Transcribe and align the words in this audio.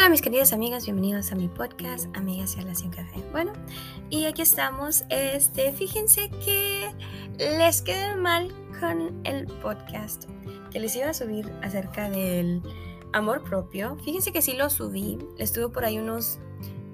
Hola 0.00 0.08
mis 0.08 0.22
queridas 0.22 0.54
amigas, 0.54 0.86
bienvenidos 0.86 1.30
a 1.30 1.34
mi 1.34 1.46
podcast 1.46 2.06
Amigas 2.16 2.56
y 2.56 2.60
Relación 2.60 2.90
Café. 2.90 3.22
Bueno, 3.32 3.52
y 4.08 4.24
aquí 4.24 4.40
estamos. 4.40 5.04
Este, 5.10 5.72
fíjense 5.72 6.30
que 6.42 6.90
les 7.36 7.82
quedé 7.82 8.16
mal 8.16 8.50
con 8.80 9.20
el 9.24 9.46
podcast 9.46 10.24
que 10.70 10.80
les 10.80 10.96
iba 10.96 11.10
a 11.10 11.12
subir 11.12 11.52
acerca 11.62 12.08
del 12.08 12.62
amor 13.12 13.44
propio. 13.44 13.98
Fíjense 14.02 14.32
que 14.32 14.40
sí 14.40 14.54
lo 14.54 14.70
subí, 14.70 15.18
estuve 15.36 15.68
por 15.68 15.84
ahí 15.84 15.98
unos 15.98 16.40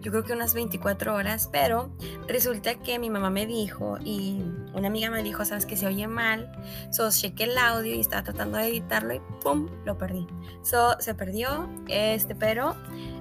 yo 0.00 0.11
creo 0.11 0.25
que 0.25 0.32
unas 0.32 0.54
24 0.54 1.14
horas, 1.14 1.48
pero 1.50 1.91
resulta 2.27 2.75
que 2.77 2.98
mi 2.98 3.09
mamá 3.09 3.30
me 3.30 3.46
dijo 3.46 3.98
y 4.04 4.41
una 4.77 4.88
amiga 4.88 5.11
me 5.11 5.22
dijo, 5.22 5.45
sabes 5.45 5.66
que 5.66 5.77
se 5.77 5.86
oye 5.86 6.06
mal, 6.06 6.52
so 6.90 7.11
chequé 7.11 7.45
el 7.45 7.58
audio 7.58 7.95
y 7.95 8.00
estaba 8.00 8.22
tratando 8.22 8.58
de 8.58 8.68
editarlo 8.68 9.14
y 9.14 9.21
pum, 9.40 9.68
lo 9.85 9.96
perdí. 9.96 10.26
So 10.62 10.96
se 11.00 11.14
perdió, 11.14 11.68
este, 11.89 12.35
pero 12.35 12.76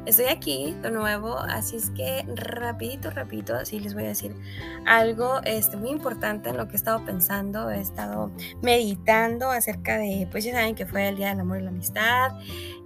estoy 0.05 0.25
aquí 0.25 0.75
de 0.81 0.91
nuevo, 0.91 1.39
así 1.39 1.77
es 1.77 1.89
que 1.91 2.25
rapidito, 2.35 3.09
rapidito, 3.09 3.55
así 3.55 3.79
les 3.79 3.93
voy 3.93 4.03
a 4.03 4.07
decir 4.07 4.35
algo 4.85 5.41
este, 5.45 5.77
muy 5.77 5.89
importante 5.89 6.49
en 6.49 6.57
lo 6.57 6.67
que 6.67 6.73
he 6.73 6.75
estado 6.75 7.03
pensando, 7.05 7.71
he 7.71 7.79
estado 7.79 8.31
meditando 8.61 9.49
acerca 9.49 9.97
de, 9.97 10.27
pues 10.29 10.43
ya 10.43 10.51
saben 10.51 10.75
que 10.75 10.85
fue 10.85 11.07
el 11.07 11.15
Día 11.15 11.29
del 11.29 11.39
Amor 11.39 11.59
y 11.59 11.63
la 11.63 11.69
Amistad, 11.69 12.33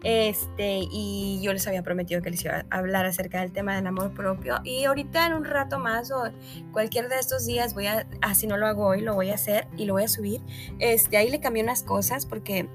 este, 0.04 0.80
y 0.92 1.42
yo 1.42 1.52
les 1.52 1.68
había 1.68 1.84
prometido 1.84 2.22
que 2.22 2.30
les 2.30 2.46
iba 2.46 2.66
a 2.70 2.78
hablar 2.78 3.06
acerca 3.06 3.42
del 3.42 3.52
tema 3.52 3.76
del 3.76 3.88
amor 3.88 4.14
propio, 4.14 4.60
y 4.64 4.86
ahorita 4.86 5.28
en 5.28 5.34
un 5.34 5.44
rato 5.44 5.80
más 5.80 6.12
o 6.12 6.24
cualquier 6.72 7.10
de 7.10 7.20
estos 7.20 7.46
días 7.46 7.74
voy 7.74 7.88
a, 7.88 8.08
así 8.22 8.48
no 8.48 8.58
lo 8.60 8.68
hago 8.68 8.86
hoy, 8.86 9.02
lo 9.02 9.16
voy 9.16 9.32
a 9.32 9.36
hacer 9.36 9.68
y 9.78 9.86
lo 9.86 9.94
voy 9.94 10.04
a 10.04 10.08
subir, 10.08 10.42
este, 10.80 11.18
ahí 11.18 11.30
le 11.30 11.40
cambié 11.40 11.64
unas 11.64 11.84
cosas 11.84 12.26
porque 12.26 12.68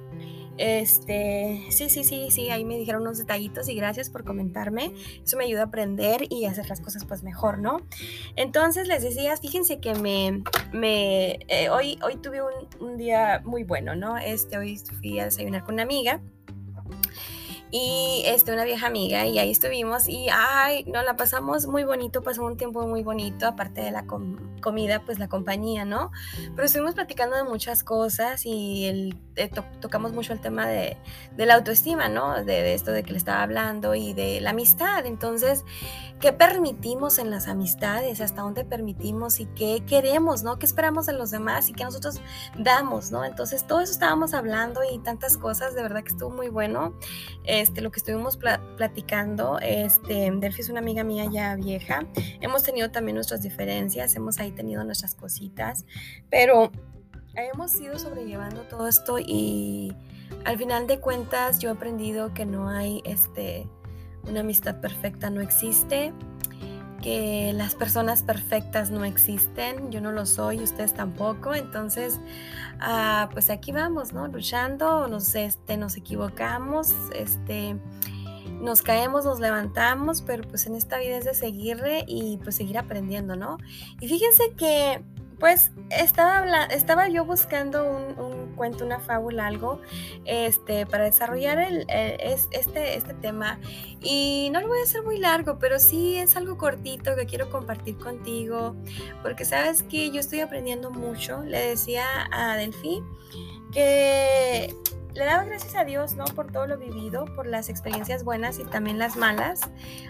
este, 0.57 1.67
sí, 1.71 1.91
sí, 1.91 2.05
sí, 2.05 2.31
sí, 2.31 2.51
ahí 2.51 2.65
me 2.65 2.79
dijeron 2.79 3.03
unos 3.03 3.19
detallitos 3.19 3.69
y 3.69 3.75
gracias 3.75 4.09
por 4.09 4.25
comentarme. 4.25 4.93
Eso 5.25 5.37
me 5.37 5.45
ayuda 5.45 5.63
a 5.63 5.65
aprender 5.67 6.27
y 6.31 6.45
hacer 6.45 6.69
las 6.69 6.81
cosas 6.81 7.05
pues 7.05 7.23
mejor, 7.23 7.59
¿no? 7.59 7.79
Entonces 8.37 8.87
les 8.87 9.03
decía, 9.03 9.37
fíjense 9.37 9.81
que 9.81 9.95
me, 9.95 10.43
me 10.73 11.41
eh, 11.49 11.69
hoy, 11.71 11.99
hoy 12.05 12.17
tuve 12.17 12.41
un, 12.43 12.69
un, 12.81 12.97
día 12.97 13.43
muy 13.45 13.65
bueno, 13.65 13.97
¿no? 13.97 14.17
Este, 14.17 14.57
hoy 14.57 14.79
fui 15.01 15.19
a 15.19 15.25
desayunar 15.25 15.65
con 15.65 15.75
una 15.75 15.83
amiga 15.83 16.21
y 17.77 18.23
este, 18.27 18.53
una 18.53 18.63
vieja 18.63 18.87
amiga 18.87 19.27
y 19.27 19.37
ahí 19.41 19.51
estuvimos 19.51 20.09
y 20.09 20.29
ay, 20.33 20.85
nos 20.85 21.05
la 21.05 21.17
pasamos 21.17 21.67
muy 21.67 21.83
bonito, 21.83 22.23
pasó 22.23 22.45
un 22.45 22.57
tiempo 22.57 22.87
muy 22.87 23.03
bonito, 23.03 23.49
aparte 23.49 23.81
de 23.81 23.91
la 23.91 24.07
comida, 24.07 25.03
pues 25.05 25.19
la 25.19 25.29
compañía, 25.29 25.85
¿no? 25.85 26.13
Pero 26.55 26.67
estuvimos 26.67 26.95
platicando 26.95 27.35
de 27.35 27.43
muchas 27.43 27.83
cosas 27.83 28.47
y 28.47 28.85
el, 28.85 29.17
eh, 29.35 29.51
tocamos 29.81 30.13
mucho 30.13 30.33
el 30.33 30.41
tema 30.41 30.69
de, 30.69 30.97
la 31.37 31.55
autoestima, 31.55 32.09
¿no? 32.09 32.45
De, 32.45 32.75
esto 32.75 32.93
de 32.93 33.03
que 33.03 33.11
le 33.11 33.19
estaba 33.19 33.43
hablando 33.43 33.97
y 33.97 34.13
de 34.13 34.41
la 34.41 34.51
amistad. 34.51 35.05
Entonces, 35.05 35.65
¿qué 36.21 36.33
permitimos 36.33 37.19
en 37.19 37.31
las 37.31 37.49
amistades? 37.49 38.21
¿Hasta 38.21 38.43
dónde 38.43 38.65
permitimos 38.65 39.41
y 39.41 39.47
qué 39.47 39.83
queremos, 39.87 40.43
¿no? 40.43 40.59
¿Qué 40.59 40.67
esperamos 40.67 41.07
de 41.07 41.13
los 41.13 41.31
demás 41.31 41.69
y 41.69 41.73
qué 41.73 41.85
nosotros 41.85 42.21
damos, 42.59 43.11
¿no? 43.11 43.25
Entonces, 43.25 43.67
todo 43.67 43.81
eso 43.81 43.93
estábamos 43.93 44.35
hablando 44.35 44.81
y 44.91 44.99
tantas 44.99 45.37
cosas, 45.37 45.75
de 45.75 45.83
verdad 45.83 46.03
que 46.03 46.13
estuvo 46.13 46.31
muy 46.31 46.49
bueno. 46.49 46.95
Este, 47.45 47.81
lo 47.81 47.91
que 47.91 48.01
estuvimos 48.01 48.39
platicando, 48.77 49.59
este, 49.61 50.31
Delphi 50.35 50.61
es 50.63 50.69
una 50.69 50.81
amiga 50.81 51.05
mía 51.05 51.27
ya 51.31 51.57
vieja, 51.57 52.07
hemos 52.41 52.63
tenido 52.63 52.91
también 52.91 53.17
nuestras 53.17 53.43
diferencias, 53.43 54.15
hemos 54.17 54.39
ahí 54.39 54.51
tenido 54.53 54.85
nuestras 54.85 55.15
cositas, 55.15 55.85
pero 56.31 56.71
hemos 57.35 57.79
ido 57.81 57.99
sobrellevando 57.99 58.63
todo 58.63 58.89
esto 58.89 59.19
y 59.19 59.95
al 60.45 60.59
final 60.59 60.87
de 60.87 61.01
cuentas 61.01 61.59
yo 61.59 61.71
he 61.71 61.73
aprendido 61.73 62.33
que 62.33 62.47
no 62.47 62.69
hay 62.69 63.03
este, 63.05 63.69
una 64.29 64.41
amistad 64.41 64.81
perfecta, 64.81 65.31
no 65.31 65.41
existe 65.41 66.13
que 67.05 67.53
las 67.53 67.75
personas 67.75 68.23
perfectas 68.23 68.91
no 68.91 69.05
existen, 69.05 69.91
yo 69.91 70.01
no 70.01 70.11
lo 70.11 70.25
soy, 70.25 70.63
ustedes 70.63 70.95
tampoco, 70.95 71.55
entonces 71.55 72.19
ah, 72.81 73.29
pues 73.31 73.51
aquí 73.51 73.73
vamos, 73.73 74.15
¿no? 74.15 74.27
Luchando, 74.29 75.07
nos, 75.07 75.35
este, 75.35 75.77
nos 75.77 75.99
equivocamos, 75.99 76.95
este, 77.15 77.77
nos 78.59 78.81
caemos, 78.81 79.27
nos 79.27 79.39
levantamos, 79.39 80.23
pero 80.23 80.49
pues 80.49 80.67
en 80.67 80.77
esta 80.77 80.99
vida 80.99 81.19
es 81.19 81.27
de 81.27 81.35
seguirle 81.35 82.05
y 82.07 82.39
pues 82.39 82.57
seguir 82.57 82.79
aprendiendo, 82.79 83.37
¿no? 83.37 83.59
Y 84.01 84.09
fíjense 84.09 84.55
que 84.57 85.03
pues 85.45 85.73
estaba, 85.91 86.65
estaba 86.71 87.07
yo 87.11 87.27
buscando 87.27 87.85
un, 87.85 88.55
cuento, 88.57 88.87
una 88.87 88.99
fábula, 88.99 89.47
algo, 89.47 89.79
este, 90.25 90.87
para 90.87 91.05
desarrollar 91.05 91.59
el, 91.59 91.85
este, 91.91 92.97
este 92.97 93.13
tema. 93.13 93.61
Y 94.01 94.49
no 94.55 94.63
lo 94.63 94.69
voy 94.69 94.81
a 94.81 94.85
hacer 94.85 95.03
muy 95.03 95.19
largo, 95.19 95.59
pero 95.59 95.79
sí 95.79 96.17
es 96.17 96.39
algo 96.39 96.57
cortito 96.57 97.15
que 97.15 97.27
quiero 97.27 97.51
compartir 97.51 97.99
contigo, 97.99 98.75
porque 99.21 99.45
sabes 99.45 99.83
que 99.83 100.11
yo 100.11 100.19
estoy 100.19 100.41
aprendiendo 100.41 100.91
mucho. 100.91 101.43
Le 101.43 101.59
decía 101.59 102.07
a 102.33 102.57
Delphi 102.57 103.03
que 103.71 104.75
le 105.13 105.25
daba 105.27 105.45
gracias 105.45 105.75
a 105.75 105.85
Dios, 105.85 106.15
¿no? 106.15 106.25
Por 106.25 106.53
todo 106.53 106.67
lo 106.67 106.79
vivido, 106.79 107.27
por 107.37 107.47
las 107.47 107.69
experiencias 107.69 108.25
buenas 108.25 108.59
y 108.59 108.65
también 108.65 108.99
las 108.99 109.17
malas, 109.19 109.61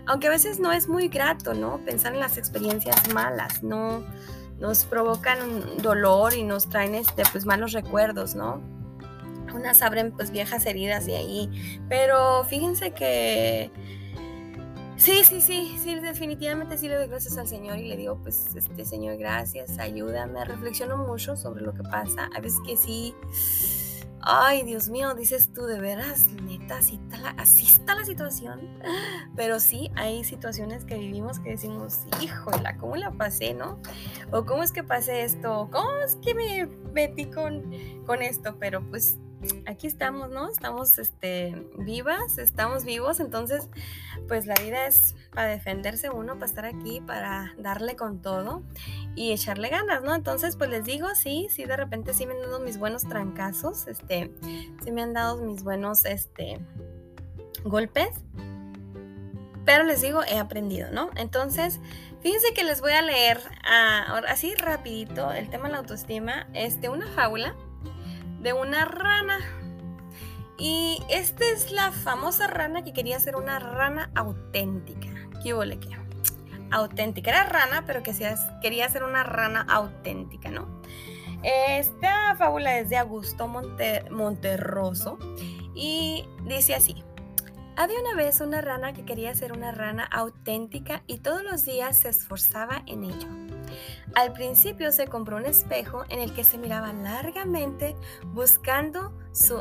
aunque 0.06 0.28
a 0.28 0.30
veces 0.30 0.60
no 0.60 0.70
es 0.70 0.88
muy 0.88 1.08
grato, 1.08 1.54
¿no? 1.54 1.84
Pensar 1.84 2.14
en 2.14 2.20
las 2.20 2.38
experiencias 2.38 3.12
malas, 3.12 3.64
no 3.64 4.04
nos 4.58 4.84
provocan 4.84 5.38
dolor 5.82 6.34
y 6.34 6.42
nos 6.42 6.68
traen 6.68 6.94
este, 6.94 7.22
pues, 7.32 7.46
malos 7.46 7.72
recuerdos, 7.72 8.34
¿no? 8.34 8.62
Unas 9.54 9.82
abren 9.82 10.10
pues 10.12 10.30
viejas 10.30 10.66
heridas 10.66 11.06
de 11.06 11.16
ahí, 11.16 11.78
pero 11.88 12.44
fíjense 12.44 12.90
que 12.90 13.70
sí, 14.96 15.22
sí, 15.24 15.40
sí, 15.40 15.76
sí, 15.80 15.94
definitivamente 16.00 16.76
sí 16.76 16.88
le 16.88 16.96
doy 16.96 17.06
gracias 17.06 17.38
al 17.38 17.46
Señor 17.46 17.78
y 17.78 17.88
le 17.88 17.96
digo, 17.96 18.18
pues, 18.20 18.56
este 18.56 18.84
Señor, 18.84 19.16
gracias, 19.16 19.78
ayúdame, 19.78 20.44
reflexiono 20.44 20.96
mucho 20.96 21.36
sobre 21.36 21.62
lo 21.62 21.72
que 21.72 21.82
pasa, 21.84 22.28
a 22.34 22.40
veces 22.40 22.58
que 22.66 22.76
sí 22.76 23.14
ay, 24.26 24.62
Dios 24.64 24.88
mío, 24.88 25.14
dices 25.14 25.52
tú, 25.52 25.66
de 25.66 25.78
veras, 25.80 26.28
neta, 26.42 26.78
así 26.78 26.94
está, 26.96 27.18
la, 27.18 27.30
así 27.30 27.66
está 27.66 27.94
la 27.94 28.04
situación. 28.04 28.68
Pero 29.36 29.60
sí, 29.60 29.90
hay 29.96 30.24
situaciones 30.24 30.84
que 30.84 30.96
vivimos 30.96 31.38
que 31.40 31.50
decimos, 31.50 32.00
híjola, 32.20 32.76
¿cómo 32.78 32.96
la 32.96 33.12
pasé, 33.12 33.54
no? 33.54 33.80
O 34.32 34.44
cómo 34.44 34.62
es 34.62 34.72
que 34.72 34.82
pasé 34.82 35.24
esto, 35.24 35.68
cómo 35.70 35.90
es 36.04 36.16
que 36.16 36.34
me 36.34 36.66
metí 36.92 37.26
con, 37.26 37.70
con 38.06 38.22
esto, 38.22 38.56
pero 38.58 38.88
pues 38.88 39.18
aquí 39.66 39.86
estamos, 39.86 40.30
¿no? 40.30 40.48
Estamos 40.48 40.98
este, 40.98 41.54
vivas, 41.78 42.38
estamos 42.38 42.84
vivos, 42.84 43.20
entonces 43.20 43.68
pues 44.28 44.46
la 44.46 44.54
vida 44.54 44.86
es 44.86 45.14
para 45.32 45.48
defenderse 45.48 46.10
uno, 46.10 46.34
para 46.34 46.46
estar 46.46 46.64
aquí, 46.64 47.00
para 47.00 47.54
darle 47.58 47.96
con 47.96 48.20
todo 48.20 48.62
y 49.14 49.32
echarle 49.32 49.68
ganas, 49.68 50.02
¿no? 50.02 50.14
Entonces 50.14 50.56
pues 50.56 50.70
les 50.70 50.84
digo, 50.84 51.08
sí, 51.14 51.48
sí, 51.50 51.64
de 51.64 51.76
repente 51.76 52.14
sí 52.14 52.26
me 52.26 52.34
han 52.34 52.42
dado 52.42 52.60
mis 52.60 52.78
buenos 52.78 53.04
trancazos, 53.04 53.86
este, 53.86 54.32
sí 54.82 54.92
me 54.92 55.02
han 55.02 55.12
dado 55.12 55.42
mis 55.42 55.62
buenos, 55.62 56.04
este, 56.04 56.60
golpes, 57.64 58.10
pero 59.64 59.84
les 59.84 60.02
digo, 60.02 60.22
he 60.24 60.38
aprendido, 60.38 60.90
¿no? 60.90 61.10
Entonces, 61.16 61.80
fíjense 62.20 62.52
que 62.54 62.64
les 62.64 62.80
voy 62.80 62.92
a 62.92 63.02
leer 63.02 63.40
ah, 63.64 64.20
así 64.28 64.54
rapidito 64.54 65.32
el 65.32 65.48
tema 65.48 65.64
de 65.64 65.72
la 65.72 65.78
autoestima, 65.78 66.46
este, 66.52 66.88
una 66.88 67.06
fábula 67.08 67.54
de 68.44 68.52
una 68.52 68.84
rana. 68.84 69.38
Y 70.56 71.02
esta 71.08 71.44
es 71.46 71.72
la 71.72 71.90
famosa 71.90 72.46
rana 72.46 72.84
que 72.84 72.92
quería 72.92 73.18
ser 73.18 73.34
una 73.34 73.58
rana 73.58 74.12
auténtica. 74.14 75.08
¿Qué 75.42 75.52
huele? 75.54 75.80
Auténtica. 76.70 77.30
Era 77.30 77.44
rana, 77.44 77.84
pero 77.86 78.04
que 78.04 78.12
quería 78.62 78.88
ser 78.88 79.02
una 79.02 79.24
rana 79.24 79.66
auténtica, 79.68 80.50
¿no? 80.50 80.80
Esta 81.42 82.36
fábula 82.36 82.78
es 82.78 82.88
de 82.90 82.98
Augusto 82.98 83.48
Monterroso 83.48 85.18
y 85.74 86.28
dice 86.44 86.74
así. 86.74 87.02
Había 87.76 88.00
una 88.00 88.14
vez 88.14 88.40
una 88.40 88.60
rana 88.60 88.92
que 88.92 89.04
quería 89.04 89.34
ser 89.34 89.52
una 89.52 89.72
rana 89.72 90.04
auténtica 90.04 91.02
y 91.08 91.18
todos 91.18 91.42
los 91.42 91.64
días 91.64 91.98
se 91.98 92.08
esforzaba 92.08 92.82
en 92.86 93.02
ello. 93.02 93.26
Al 94.14 94.32
principio 94.32 94.92
se 94.92 95.08
compró 95.08 95.38
un 95.38 95.46
espejo 95.46 96.04
en 96.08 96.20
el 96.20 96.32
que 96.34 96.44
se 96.44 96.56
miraba 96.56 96.92
largamente 96.92 97.96
buscando 98.26 99.12
su 99.32 99.60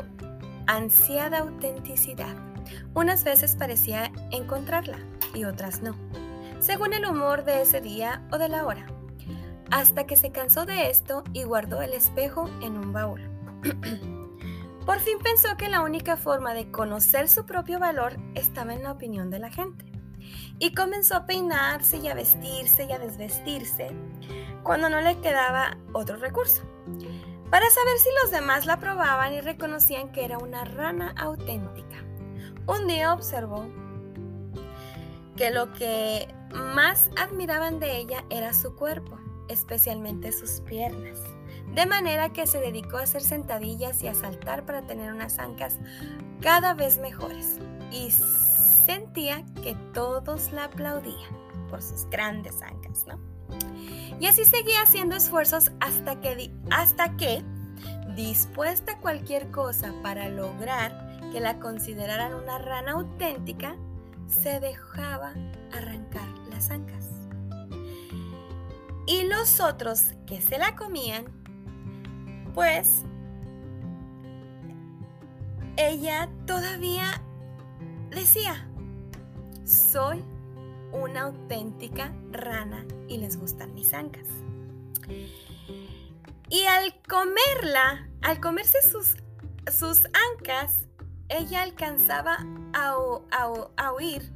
ansiada 0.68 1.38
autenticidad. 1.38 2.36
Unas 2.94 3.24
veces 3.24 3.56
parecía 3.56 4.12
encontrarla 4.30 4.98
y 5.34 5.44
otras 5.44 5.82
no, 5.82 5.96
según 6.60 6.92
el 6.92 7.04
humor 7.06 7.44
de 7.44 7.62
ese 7.62 7.80
día 7.80 8.22
o 8.30 8.38
de 8.38 8.48
la 8.48 8.64
hora, 8.64 8.86
hasta 9.72 10.06
que 10.06 10.14
se 10.14 10.30
cansó 10.30 10.66
de 10.66 10.88
esto 10.88 11.24
y 11.32 11.42
guardó 11.42 11.82
el 11.82 11.92
espejo 11.92 12.48
en 12.62 12.78
un 12.78 12.92
baúl. 12.92 13.28
Por 14.86 15.00
fin 15.00 15.18
pensó 15.22 15.56
que 15.56 15.68
la 15.68 15.80
única 15.80 16.16
forma 16.16 16.52
de 16.52 16.70
conocer 16.70 17.28
su 17.28 17.46
propio 17.46 17.78
valor 17.78 18.18
estaba 18.34 18.74
en 18.74 18.82
la 18.82 18.92
opinión 18.92 19.30
de 19.30 19.38
la 19.38 19.50
gente 19.50 19.86
y 20.58 20.74
comenzó 20.74 21.16
a 21.16 21.26
peinarse 21.26 21.98
y 21.98 22.08
a 22.08 22.14
vestirse 22.14 22.84
y 22.84 22.92
a 22.92 22.98
desvestirse 22.98 23.88
cuando 24.62 24.88
no 24.88 25.00
le 25.00 25.18
quedaba 25.20 25.76
otro 25.92 26.16
recurso, 26.16 26.62
para 27.50 27.68
saber 27.70 27.98
si 27.98 28.08
los 28.22 28.30
demás 28.30 28.66
la 28.66 28.74
aprobaban 28.74 29.34
y 29.34 29.40
reconocían 29.40 30.10
que 30.12 30.24
era 30.24 30.38
una 30.38 30.64
rana 30.64 31.14
auténtica. 31.18 32.02
Un 32.66 32.86
día 32.86 33.12
observó 33.12 33.66
que 35.36 35.50
lo 35.50 35.72
que 35.72 36.28
más 36.54 37.10
admiraban 37.16 37.78
de 37.78 37.98
ella 37.98 38.24
era 38.30 38.54
su 38.54 38.74
cuerpo, 38.74 39.18
especialmente 39.48 40.32
sus 40.32 40.60
piernas. 40.60 41.18
De 41.72 41.86
manera 41.86 42.32
que 42.32 42.46
se 42.46 42.60
dedicó 42.60 42.98
a 42.98 43.02
hacer 43.02 43.22
sentadillas 43.22 44.02
y 44.02 44.08
a 44.08 44.14
saltar 44.14 44.64
para 44.64 44.82
tener 44.82 45.12
unas 45.12 45.38
ancas 45.38 45.78
cada 46.40 46.74
vez 46.74 46.98
mejores. 46.98 47.58
Y 47.90 48.10
sentía 48.10 49.44
que 49.62 49.74
todos 49.92 50.52
la 50.52 50.64
aplaudían 50.64 51.44
por 51.70 51.82
sus 51.82 52.08
grandes 52.10 52.62
ancas, 52.62 53.06
¿no? 53.06 53.18
Y 54.20 54.26
así 54.26 54.44
seguía 54.44 54.82
haciendo 54.82 55.16
esfuerzos 55.16 55.72
hasta 55.80 56.20
que, 56.20 56.52
hasta 56.70 57.16
que, 57.16 57.42
dispuesta 58.14 58.92
a 58.92 58.98
cualquier 58.98 59.50
cosa 59.50 59.92
para 60.02 60.28
lograr 60.28 61.18
que 61.32 61.40
la 61.40 61.58
consideraran 61.58 62.34
una 62.34 62.58
rana 62.58 62.92
auténtica, 62.92 63.74
se 64.28 64.60
dejaba 64.60 65.34
arrancar 65.72 66.28
las 66.50 66.70
ancas. 66.70 67.06
Y 69.06 69.24
los 69.24 69.60
otros 69.60 70.12
que 70.26 70.40
se 70.40 70.58
la 70.58 70.76
comían, 70.76 71.43
pues 72.54 73.04
ella 75.76 76.28
todavía 76.46 77.20
decía, 78.10 78.68
soy 79.64 80.24
una 80.92 81.22
auténtica 81.22 82.14
rana 82.30 82.86
y 83.08 83.18
les 83.18 83.38
gustan 83.38 83.74
mis 83.74 83.92
ancas. 83.92 84.26
Y 86.48 86.64
al 86.64 86.94
comerla, 87.08 88.08
al 88.22 88.40
comerse 88.40 88.80
sus, 88.82 89.16
sus 89.72 90.06
ancas, 90.32 90.86
ella 91.28 91.62
alcanzaba 91.62 92.38
a, 92.72 92.94
a, 93.76 93.92
oír 93.92 94.32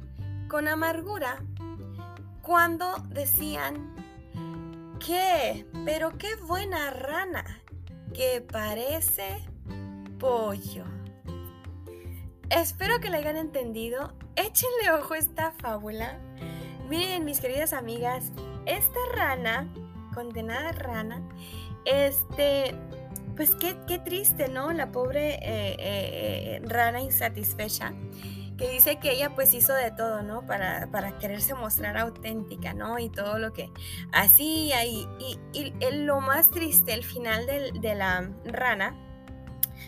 con 0.49 0.67
amargura 0.67 1.41
cuando 2.41 2.97
decían, 3.09 3.95
¿qué? 4.99 5.65
Pero 5.85 6.17
qué 6.17 6.35
buena 6.35 6.89
rana, 6.89 7.45
que 8.13 8.41
parece 8.41 9.39
pollo. 10.19 10.85
Espero 12.49 12.99
que 12.99 13.09
la 13.09 13.17
hayan 13.17 13.37
entendido. 13.37 14.13
Échenle 14.35 14.91
ojo 14.99 15.13
a 15.13 15.17
esta 15.17 15.51
fábula. 15.59 16.19
Miren, 16.89 17.25
mis 17.25 17.39
queridas 17.39 17.73
amigas, 17.73 18.31
esta 18.65 18.99
rana, 19.13 19.71
condenada 20.13 20.71
rana, 20.71 21.21
este, 21.85 22.73
pues 23.35 23.55
qué, 23.55 23.77
qué 23.87 23.99
triste, 23.99 24.49
¿no? 24.49 24.73
La 24.73 24.91
pobre 24.91 25.35
eh, 25.35 25.39
eh, 25.43 25.77
eh, 25.79 26.61
rana 26.65 27.01
insatisfecha 27.01 27.93
que 28.59 28.69
dice 28.69 28.97
que 28.97 29.13
ella 29.13 29.33
pues 29.33 29.53
hizo 29.53 29.73
de 29.73 29.89
todo, 29.91 30.21
¿no? 30.21 30.45
Para, 30.45 30.91
para 30.91 31.17
quererse 31.17 31.53
mostrar 31.53 31.97
auténtica, 31.97 32.73
¿no? 32.73 32.99
Y 32.99 33.09
todo 33.09 33.39
lo 33.39 33.53
que 33.53 33.71
hacía. 34.11 34.85
Y, 34.85 35.07
y, 35.53 35.73
lo 35.91 36.19
más 36.19 36.51
triste, 36.51 36.93
el 36.93 37.05
final 37.05 37.45
de 37.45 37.95
la 37.95 38.29
rana, 38.43 38.95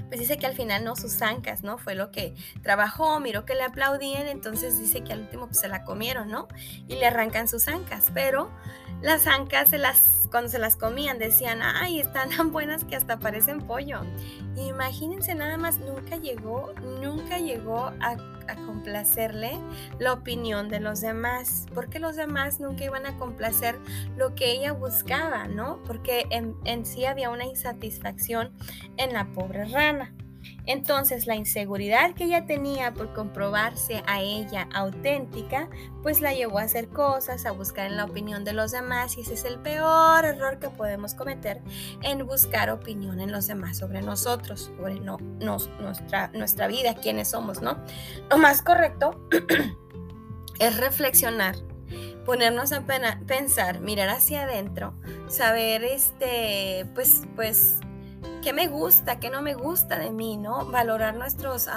pues 0.08 0.20
dice 0.20 0.38
que 0.38 0.46
al 0.46 0.56
final 0.56 0.84
no 0.84 0.96
sus 0.96 1.22
ancas, 1.22 1.64
¿no? 1.64 1.78
Fue 1.78 1.96
lo 1.96 2.12
que 2.12 2.34
trabajó, 2.62 3.20
miró 3.20 3.46
que 3.46 3.56
le 3.56 3.64
aplaudían, 3.64 4.28
entonces 4.28 4.80
dice 4.80 5.04
que 5.04 5.14
al 5.14 5.22
último 5.22 5.48
pues 5.48 5.60
se 5.60 5.68
la 5.68 5.84
comieron, 5.84 6.30
¿no? 6.30 6.48
Y 6.88 6.96
le 6.96 7.08
arrancan 7.08 7.48
sus 7.48 7.68
ancas, 7.68 8.12
pero 8.14 8.52
las 9.02 9.28
ancas 9.28 9.70
se 9.70 9.78
las 9.78 10.22
cuando 10.32 10.50
se 10.50 10.60
las 10.60 10.78
comían 10.78 11.20
decían, 11.20 11.60
ay, 11.62 12.00
están 12.00 12.30
tan 12.30 12.52
buenas 12.52 12.86
que 12.86 12.96
hasta 12.96 13.20
parecen 13.20 13.60
pollo. 13.60 14.02
Imagínense 14.56 15.36
nada 15.36 15.58
más, 15.58 15.80
nunca 15.80 16.16
llegó, 16.16 16.74
nunca 17.02 17.38
llegó 17.38 17.92
a, 18.00 18.16
complacerle 18.66 19.54
la 19.98 20.12
opinión 20.12 20.68
de 20.68 20.82
los 20.82 21.00
demás, 21.00 21.68
porque 21.74 22.00
los 22.00 22.18
demás 22.18 22.60
nunca 22.60 22.84
iban 22.84 23.06
a 23.06 23.18
complacer 23.18 23.78
lo 24.18 24.36
que 24.36 24.52
ella 24.52 24.74
buscaba, 24.74 25.48
¿no? 25.48 25.82
Porque 25.84 26.26
en, 26.32 26.56
en 26.66 26.86
sí 26.86 27.06
había 27.06 27.30
una 27.30 27.46
insatisfacción 27.46 28.52
en 28.98 29.14
la 29.14 29.32
pobre 29.32 29.64
rana. 29.66 30.14
Entonces 30.66 31.28
la 31.28 31.36
inseguridad 31.36 32.14
que 32.14 32.26
ella 32.26 32.46
tenía 32.46 32.94
por 32.94 33.14
comprobarse 33.14 34.04
a 34.08 34.22
ella 34.22 34.68
auténtica, 34.74 35.70
pues 36.04 36.22
la 36.22 36.34
llevó 36.34 36.60
a 36.60 36.64
hacer 36.64 36.90
cosas, 36.90 37.46
a 37.46 37.52
buscar 37.52 37.88
en 37.88 37.98
la 37.98 38.06
opinión 38.06 38.44
de 38.44 38.54
los 38.54 38.72
demás 38.72 39.18
y 39.18 39.22
ese 39.22 39.34
es 39.34 39.46
el 39.46 39.60
peor 39.60 40.26
error 40.26 40.60
que 40.60 40.70
podemos 40.70 41.14
cometer 41.14 41.62
en 42.02 42.26
buscar 42.26 42.70
opinión 42.70 43.20
en 43.20 43.32
los 43.32 43.48
demás 43.48 43.78
sobre 43.78 44.02
nosotros, 44.02 44.72
sobre 44.78 45.00
nuestra, 45.00 46.30
nuestra 46.34 46.68
vida, 46.68 46.96
quiénes 46.96 47.30
somos, 47.30 47.62
¿no? 47.62 47.78
Lo 48.30 48.38
más 48.38 48.62
correcto 48.62 49.28
es 50.60 50.78
reflexionar 50.78 51.56
ponernos 52.26 52.72
a 52.72 52.86
pensar, 53.26 53.80
mirar 53.80 54.10
hacia 54.10 54.44
adentro, 54.44 54.94
saber 55.28 55.84
este, 55.84 56.86
pues, 56.94 57.24
pues 57.36 57.80
qué 58.42 58.54
me 58.54 58.68
gusta, 58.68 59.20
qué 59.20 59.30
no 59.30 59.42
me 59.42 59.54
gusta 59.54 60.00
de 60.00 60.10
mí, 60.10 60.36
¿no? 60.36 60.66
Valorar 60.66 61.16
nuestros, 61.16 61.68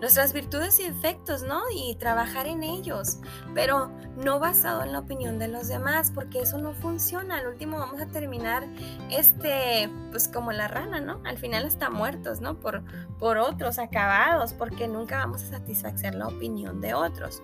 nuestras 0.00 0.32
virtudes 0.32 0.78
y 0.80 0.84
defectos, 0.84 1.42
¿no? 1.42 1.62
Y 1.74 1.94
trabajar 1.96 2.46
en 2.46 2.62
ellos, 2.62 3.18
pero 3.54 3.90
no 4.16 4.38
basado 4.38 4.82
en 4.82 4.92
la 4.92 5.00
opinión 5.00 5.38
de 5.38 5.48
los 5.48 5.68
demás, 5.68 6.10
porque 6.12 6.40
eso 6.40 6.58
no 6.58 6.74
funciona. 6.74 7.38
Al 7.38 7.46
último 7.46 7.78
vamos 7.78 8.00
a 8.00 8.06
terminar, 8.06 8.66
este, 9.10 9.88
pues 10.10 10.28
como 10.28 10.52
la 10.52 10.68
rana, 10.68 11.00
¿no? 11.00 11.20
Al 11.24 11.38
final 11.38 11.64
está 11.64 11.90
muertos, 11.90 12.40
¿no? 12.40 12.58
Por, 12.58 12.82
por 13.18 13.38
otros, 13.38 13.78
acabados, 13.78 14.52
porque 14.52 14.88
nunca 14.88 15.18
vamos 15.18 15.44
a 15.44 15.46
satisfacer 15.46 16.14
la 16.14 16.26
opinión 16.28 16.80
de 16.80 16.94
otros. 16.94 17.42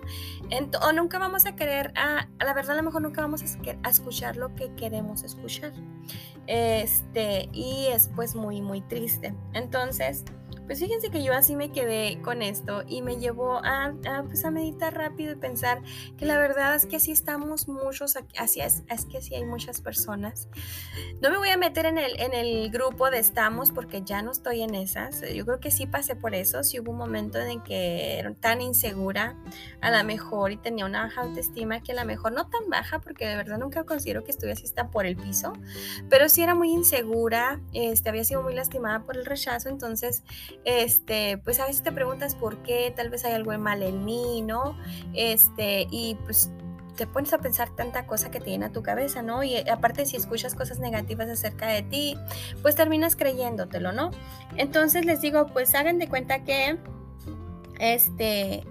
o 0.81 0.91
nunca 0.91 1.19
vamos 1.19 1.45
a 1.45 1.55
querer, 1.55 1.93
a, 1.95 2.27
la 2.43 2.53
verdad 2.53 2.73
a 2.73 2.77
lo 2.77 2.83
mejor 2.83 3.01
nunca 3.01 3.21
vamos 3.21 3.41
a, 3.43 3.45
a 3.83 3.89
escuchar 3.89 4.35
lo 4.35 4.53
que 4.55 4.73
queremos 4.75 5.23
escuchar. 5.23 5.71
Este, 6.47 7.49
y 7.53 7.87
es 7.87 8.09
pues 8.15 8.35
muy, 8.41 8.61
muy 8.61 8.81
triste. 8.81 9.33
Entonces, 9.53 10.25
pues 10.65 10.79
fíjense 10.79 11.09
que 11.09 11.23
yo 11.23 11.33
así 11.33 11.55
me 11.55 11.71
quedé 11.71 12.21
con 12.21 12.41
esto 12.41 12.83
y 12.87 13.01
me 13.01 13.17
llevó 13.17 13.61
a, 13.63 13.93
pues 14.27 14.45
a 14.45 14.51
meditar 14.51 14.95
rápido 14.95 15.33
y 15.33 15.35
pensar 15.35 15.81
que 16.17 16.25
la 16.25 16.37
verdad 16.37 16.75
es 16.75 16.85
que 16.85 16.97
así 16.97 17.11
estamos 17.11 17.67
muchos, 17.67 18.17
así 18.37 18.61
es, 18.61 18.83
es 18.89 19.05
que 19.05 19.17
así 19.17 19.35
hay 19.35 19.45
muchas 19.45 19.81
personas. 19.81 20.47
No 21.21 21.29
me 21.29 21.37
voy 21.37 21.49
a 21.49 21.57
meter 21.57 21.85
en 21.85 21.97
el, 21.97 22.19
en 22.19 22.33
el 22.33 22.69
grupo 22.71 23.09
de 23.09 23.19
estamos 23.19 23.71
porque 23.71 24.01
ya 24.03 24.21
no 24.21 24.31
estoy 24.31 24.61
en 24.61 24.75
esas. 24.75 25.21
Yo 25.33 25.45
creo 25.45 25.59
que 25.59 25.71
sí 25.71 25.85
pasé 25.85 26.15
por 26.15 26.35
eso, 26.35 26.63
sí 26.63 26.79
hubo 26.79 26.91
un 26.91 26.97
momento 26.97 27.39
en 27.39 27.61
que 27.61 28.19
era 28.19 28.33
tan 28.33 28.61
insegura 28.61 29.35
a 29.81 29.91
la 29.91 30.03
mejor 30.03 30.51
y 30.51 30.57
tenía 30.57 30.85
una 30.85 31.03
baja 31.03 31.21
autoestima 31.21 31.81
que 31.81 31.91
a 31.91 31.95
la 31.95 32.05
mejor 32.05 32.31
no 32.33 32.47
tan 32.47 32.69
baja 32.69 32.99
porque 32.99 33.27
de 33.27 33.35
verdad 33.35 33.57
nunca 33.57 33.83
considero 33.83 34.23
que 34.23 34.31
estuviese 34.31 34.63
hasta 34.65 34.89
por 34.89 35.05
el 35.05 35.15
piso, 35.15 35.53
pero 36.09 36.29
sí 36.29 36.41
era 36.41 36.55
muy 36.55 36.71
insegura, 36.71 37.59
este, 37.73 38.09
había 38.09 38.23
sido 38.23 38.41
muy 38.41 38.53
lastimada 38.53 39.03
por 39.03 39.17
el 39.17 39.25
rechazo, 39.25 39.69
entonces 39.69 40.23
este, 40.65 41.37
pues 41.39 41.59
a 41.59 41.65
veces 41.65 41.83
te 41.83 41.91
preguntas 41.91 42.35
por 42.35 42.61
qué, 42.63 42.93
tal 42.95 43.09
vez 43.09 43.25
hay 43.25 43.33
algo 43.33 43.57
mal 43.57 43.83
en 43.83 44.05
mí, 44.05 44.41
¿no? 44.41 44.77
Este, 45.13 45.87
y 45.91 46.15
pues 46.25 46.51
te 46.95 47.07
pones 47.07 47.33
a 47.33 47.39
pensar 47.39 47.75
tanta 47.75 48.05
cosa 48.05 48.29
que 48.31 48.39
te 48.39 48.51
llena 48.51 48.71
tu 48.71 48.83
cabeza, 48.83 49.21
¿no? 49.21 49.43
Y 49.43 49.57
aparte 49.69 50.05
si 50.05 50.17
escuchas 50.17 50.55
cosas 50.55 50.79
negativas 50.79 51.29
acerca 51.29 51.67
de 51.67 51.83
ti, 51.83 52.17
pues 52.61 52.75
terminas 52.75 53.15
creyéndotelo, 53.15 53.91
¿no? 53.91 54.11
Entonces 54.57 55.05
les 55.05 55.21
digo, 55.21 55.47
pues 55.47 55.73
hagan 55.75 55.97
de 55.97 56.07
cuenta 56.07 56.43
que, 56.43 56.77
este, 57.79 58.63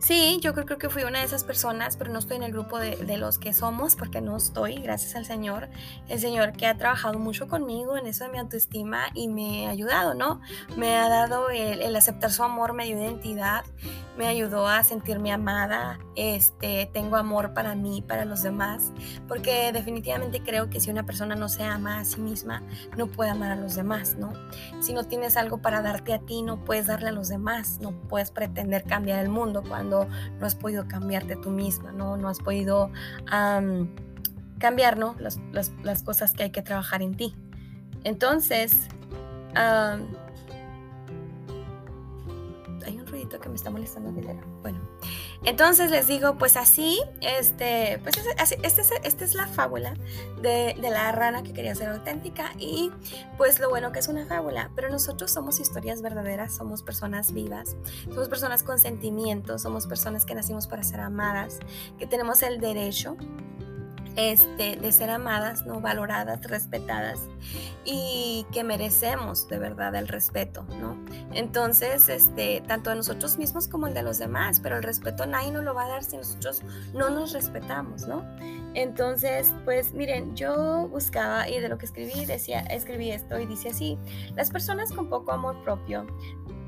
Sí, 0.00 0.38
yo 0.40 0.54
creo, 0.54 0.78
que 0.78 0.88
fui 0.88 1.02
una 1.02 1.18
de 1.18 1.26
esas 1.26 1.44
personas, 1.44 1.98
pero 1.98 2.10
no 2.10 2.18
estoy 2.18 2.38
en 2.38 2.42
el 2.42 2.52
grupo 2.52 2.78
de, 2.78 3.18
los 3.18 3.36
que 3.36 3.52
somos, 3.52 3.96
porque 3.96 4.22
no 4.22 4.34
estoy, 4.34 4.76
gracias 4.76 5.14
al 5.14 5.26
Señor. 5.26 5.68
El 6.08 6.18
Señor 6.18 6.52
que 6.52 6.66
ha 6.66 6.78
trabajado 6.78 7.18
mucho 7.18 7.48
conmigo 7.48 7.98
en 7.98 8.06
eso 8.06 8.24
de 8.24 8.30
mi 8.30 8.38
autoestima 8.38 9.08
y 9.12 9.28
me 9.28 9.66
ha 9.66 9.70
ayudado, 9.70 10.14
¿no? 10.14 10.40
Me 10.74 10.96
ha 10.96 11.06
dado 11.10 11.50
el, 11.50 11.82
el 11.82 11.94
aceptar 11.96 12.32
su 12.32 12.42
amor, 12.42 12.72
me 12.72 12.86
dio 12.86 12.96
identidad, 12.96 13.62
me 14.16 14.26
ayudó 14.26 14.66
a 14.68 14.82
sentirme 14.84 15.32
amada, 15.32 15.98
este, 16.16 16.90
tengo 16.92 17.16
amor 17.16 17.52
para 17.52 17.74
mí, 17.74 18.02
para 18.02 18.24
los 18.24 18.42
demás, 18.42 18.92
porque 19.28 19.70
definitivamente 19.72 20.42
creo 20.42 20.70
que 20.70 20.80
si 20.80 20.90
una 20.90 21.04
persona 21.04 21.34
no 21.34 21.48
se 21.50 21.62
ama 21.62 22.00
a 22.00 22.04
sí 22.04 22.20
misma, 22.20 22.62
no 22.96 23.06
puede 23.06 23.30
amar 23.30 23.52
a 23.52 23.56
los 23.56 23.74
demás, 23.74 24.16
¿no? 24.16 24.32
Si 24.80 24.94
no 24.94 25.04
tienes 25.04 25.36
algo 25.36 25.58
para 25.58 25.82
darte 25.82 26.14
a 26.14 26.18
ti, 26.20 26.42
no 26.42 26.64
puedes 26.64 26.86
darle 26.86 27.08
a 27.08 27.12
los 27.12 27.28
demás, 27.28 27.78
no 27.80 27.92
puedes 27.92 28.30
pretender 28.30 28.84
cambiar 28.84 29.20
el 29.20 29.28
mundo 29.28 29.62
cuando 29.66 29.89
no 29.90 30.46
has 30.46 30.54
podido 30.54 30.86
cambiarte 30.88 31.36
tú 31.36 31.50
misma, 31.50 31.92
¿no? 31.92 32.16
No 32.16 32.28
has 32.28 32.38
podido 32.38 32.90
cambiar, 34.58 34.96
¿no? 34.98 35.16
Las, 35.18 36.02
cosas 36.02 36.32
que 36.32 36.44
hay 36.44 36.50
que 36.50 36.62
trabajar 36.62 37.02
en 37.02 37.14
ti. 37.14 37.34
Entonces, 38.04 38.88
hay 39.54 40.00
un 42.98 43.06
ruidito 43.06 43.38
que 43.40 43.48
me 43.48 43.56
está 43.56 43.70
molestando 43.70 44.10
Bueno, 44.62 44.78
Entonces 45.44 45.90
les 45.90 46.06
digo, 46.06 46.36
pues 46.36 46.56
así, 46.56 47.00
este, 47.22 47.98
pues 48.02 48.16
esta 48.18 48.82
es, 48.82 48.90
este 49.02 49.24
es 49.24 49.34
la 49.34 49.46
fábula 49.46 49.94
de, 50.42 50.76
de, 50.80 50.90
la 50.90 51.12
rana 51.12 51.42
que 51.42 51.54
quería 51.54 51.74
ser 51.74 51.88
auténtica 51.88 52.52
y 52.58 52.90
pues 53.38 53.58
lo 53.58 53.70
bueno 53.70 53.90
que 53.90 54.00
es 54.00 54.08
una 54.08 54.26
fábula, 54.26 54.70
pero 54.76 54.90
nosotros 54.90 55.30
somos 55.30 55.58
historias 55.58 56.02
verdaderas, 56.02 56.54
somos 56.54 56.82
personas 56.82 57.32
vivas, 57.32 57.74
somos 58.08 58.28
personas 58.28 58.62
con 58.62 58.78
sentimientos, 58.78 59.62
somos 59.62 59.86
personas 59.86 60.26
que 60.26 60.34
nacimos 60.34 60.66
para 60.66 60.82
ser 60.82 61.00
amadas, 61.00 61.58
que 61.98 62.06
tenemos 62.06 62.42
el 62.42 62.60
derecho 62.60 63.16
este, 64.16 64.76
de 64.76 64.92
ser 64.92 65.10
amadas, 65.10 65.66
¿no? 65.66 65.80
valoradas, 65.80 66.42
respetadas 66.42 67.20
y 67.84 68.46
que 68.52 68.64
merecemos 68.64 69.48
de 69.48 69.58
verdad 69.58 69.94
el 69.94 70.08
respeto, 70.08 70.64
¿no? 70.80 70.98
Entonces, 71.32 72.08
este, 72.08 72.62
tanto 72.66 72.90
de 72.90 72.96
nosotros 72.96 73.38
mismos 73.38 73.68
como 73.68 73.86
el 73.86 73.94
de 73.94 74.02
los 74.02 74.18
demás, 74.18 74.60
pero 74.60 74.76
el 74.76 74.82
respeto 74.82 75.26
nadie 75.26 75.52
nos 75.52 75.64
lo 75.64 75.74
va 75.74 75.84
a 75.84 75.88
dar 75.88 76.04
si 76.04 76.16
nosotros 76.16 76.62
no 76.92 77.10
nos 77.10 77.32
respetamos, 77.32 78.06
¿no? 78.06 78.24
Entonces, 78.74 79.52
pues 79.64 79.92
miren, 79.92 80.36
yo 80.36 80.88
buscaba 80.88 81.48
y 81.48 81.60
de 81.60 81.68
lo 81.68 81.78
que 81.78 81.86
escribí 81.86 82.24
decía, 82.24 82.60
escribí 82.60 83.10
esto 83.10 83.38
y 83.38 83.46
dice 83.46 83.70
así, 83.70 83.98
las 84.36 84.50
personas 84.50 84.92
con 84.92 85.08
poco 85.08 85.32
amor 85.32 85.62
propio 85.64 86.06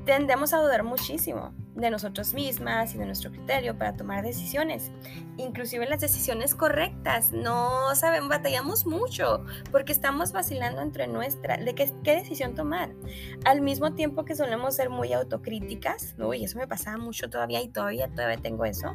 tendemos 0.05 0.53
a 0.53 0.61
dudar 0.61 0.83
muchísimo 0.83 1.53
de 1.75 1.89
nosotros 1.89 2.33
mismas 2.33 2.93
y 2.93 2.97
de 2.97 3.05
nuestro 3.05 3.31
criterio 3.31 3.77
para 3.77 3.95
tomar 3.95 4.23
decisiones, 4.23 4.91
inclusive 5.37 5.87
las 5.87 6.01
decisiones 6.01 6.53
correctas. 6.53 7.31
No 7.31 7.95
sabemos, 7.95 8.29
batallamos 8.29 8.85
mucho 8.85 9.43
porque 9.71 9.91
estamos 9.91 10.31
vacilando 10.31 10.81
entre 10.81 11.07
nuestra, 11.07 11.57
de 11.57 11.73
qué, 11.73 11.91
decisión 12.03 12.53
tomar. 12.55 12.93
Al 13.45 13.61
mismo 13.61 13.93
tiempo 13.93 14.23
que 14.23 14.35
solemos 14.35 14.75
ser 14.75 14.89
muy 14.89 15.13
autocríticas, 15.13 16.15
y 16.35 16.43
eso 16.43 16.59
me 16.59 16.67
pasaba 16.67 16.97
mucho 16.97 17.29
todavía 17.29 17.61
y 17.61 17.69
todavía, 17.69 18.07
todavía 18.09 18.37
tengo 18.37 18.65
eso, 18.65 18.93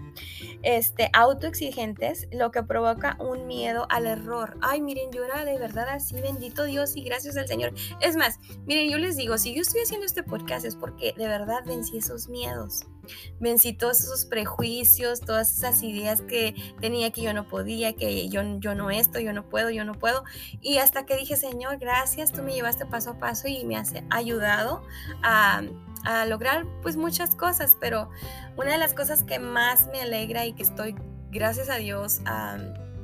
este, 0.62 1.10
autoexigentes, 1.12 2.28
lo 2.32 2.50
que 2.50 2.62
provoca 2.62 3.16
un 3.20 3.46
miedo 3.46 3.86
al 3.90 4.06
error. 4.06 4.56
Ay, 4.60 4.80
miren, 4.80 5.10
yo 5.10 5.24
era 5.24 5.44
de 5.44 5.58
verdad 5.58 5.88
así, 5.88 6.20
bendito 6.20 6.64
Dios 6.64 6.96
y 6.96 7.02
gracias 7.02 7.36
al 7.36 7.48
Señor. 7.48 7.72
Es 8.00 8.16
más, 8.16 8.38
miren, 8.66 8.90
yo 8.90 8.98
les 8.98 9.16
digo, 9.16 9.36
si 9.38 9.54
yo 9.54 9.62
estoy 9.62 9.82
haciendo 9.82 10.06
este 10.06 10.22
podcast 10.22 10.64
es 10.64 10.76
porque 10.76 11.14
de 11.16 11.26
verdad 11.26 11.60
vencí 11.66 11.98
esos 11.98 12.28
miedos 12.28 12.67
Vencí 13.40 13.72
todos 13.72 14.00
esos 14.00 14.24
prejuicios, 14.26 15.20
todas 15.20 15.50
esas 15.50 15.82
ideas 15.82 16.22
que 16.22 16.54
tenía 16.80 17.10
que 17.10 17.22
yo 17.22 17.32
no 17.32 17.48
podía, 17.48 17.94
que 17.94 18.28
yo, 18.28 18.42
yo 18.58 18.74
no 18.74 18.90
esto, 18.90 19.18
yo 19.18 19.32
no 19.32 19.48
puedo, 19.48 19.70
yo 19.70 19.84
no 19.84 19.94
puedo. 19.94 20.24
Y 20.60 20.78
hasta 20.78 21.06
que 21.06 21.16
dije, 21.16 21.36
Señor, 21.36 21.78
gracias, 21.78 22.32
tú 22.32 22.42
me 22.42 22.52
llevaste 22.52 22.86
paso 22.86 23.10
a 23.10 23.18
paso 23.18 23.48
y 23.48 23.64
me 23.64 23.76
has 23.76 23.92
ayudado 24.10 24.82
a, 25.22 25.62
a 26.04 26.26
lograr 26.26 26.66
pues 26.82 26.96
muchas 26.96 27.34
cosas, 27.34 27.76
pero 27.80 28.10
una 28.56 28.72
de 28.72 28.78
las 28.78 28.94
cosas 28.94 29.24
que 29.24 29.38
más 29.38 29.88
me 29.88 30.02
alegra 30.02 30.46
y 30.46 30.52
que 30.52 30.62
estoy, 30.62 30.94
gracias 31.30 31.68
a 31.70 31.76
Dios, 31.76 32.20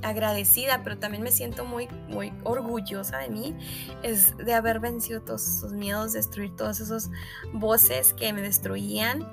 agradecida, 0.03 0.83
pero 0.85 0.99
también 0.99 1.23
me 1.23 1.33
siento 1.33 1.65
muy, 1.65 1.89
muy 2.09 2.33
orgullosa 2.45 3.19
de 3.19 3.31
mí, 3.31 3.57
es 4.03 4.37
de 4.37 4.53
haber 4.53 4.79
vencido 4.79 5.23
todos 5.23 5.47
esos 5.47 5.73
miedos, 5.73 6.13
destruir 6.13 6.55
todas 6.55 6.81
esas 6.81 7.11
voces 7.53 8.13
que 8.13 8.33
me 8.33 8.43
destruían 8.43 9.27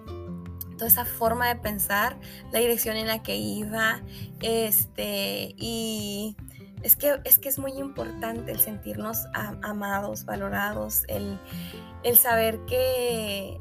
esa 0.88 1.06
forma 1.06 1.48
de 1.48 1.56
pensar, 1.56 2.18
la 2.52 2.60
dirección 2.60 2.98
en 2.98 3.08
la 3.08 3.24
que 3.24 3.36
iba, 3.38 4.02
este, 4.42 5.54
y 5.58 6.36
es 6.84 6.96
que 6.96 7.20
es, 7.24 7.40
que 7.40 7.50
es 7.50 7.60
muy 7.60 7.74
importante 7.74 8.52
el 8.52 8.60
sentirnos 8.60 9.26
amados, 9.62 10.26
valorados, 10.26 11.04
el, 11.08 11.40
el 12.04 12.18
saber 12.18 12.60
que 12.66 13.60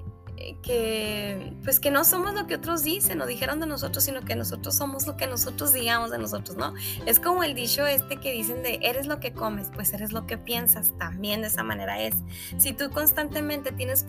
que 0.62 1.52
pues 1.64 1.80
que 1.80 1.90
no 1.90 2.04
somos 2.04 2.34
lo 2.34 2.46
que 2.46 2.54
otros 2.54 2.82
dicen 2.82 3.20
o 3.20 3.26
dijeron 3.26 3.60
de 3.60 3.66
nosotros, 3.66 4.04
sino 4.04 4.22
que 4.22 4.34
nosotros 4.34 4.74
somos 4.74 5.06
lo 5.06 5.16
que 5.16 5.26
nosotros 5.26 5.72
digamos 5.72 6.10
de 6.10 6.18
nosotros, 6.18 6.56
¿no? 6.56 6.74
Es 7.06 7.20
como 7.20 7.42
el 7.44 7.54
dicho 7.54 7.86
este 7.86 8.16
que 8.16 8.32
dicen 8.32 8.62
de 8.62 8.78
eres 8.82 9.06
lo 9.06 9.20
que 9.20 9.32
comes, 9.32 9.68
pues 9.74 9.92
eres 9.92 10.12
lo 10.12 10.26
que 10.26 10.38
piensas, 10.38 10.96
también 10.98 11.42
de 11.42 11.48
esa 11.48 11.62
manera 11.62 12.00
es. 12.00 12.14
Si 12.58 12.72
tú 12.72 12.90
constantemente 12.90 13.72
tienes 13.72 14.06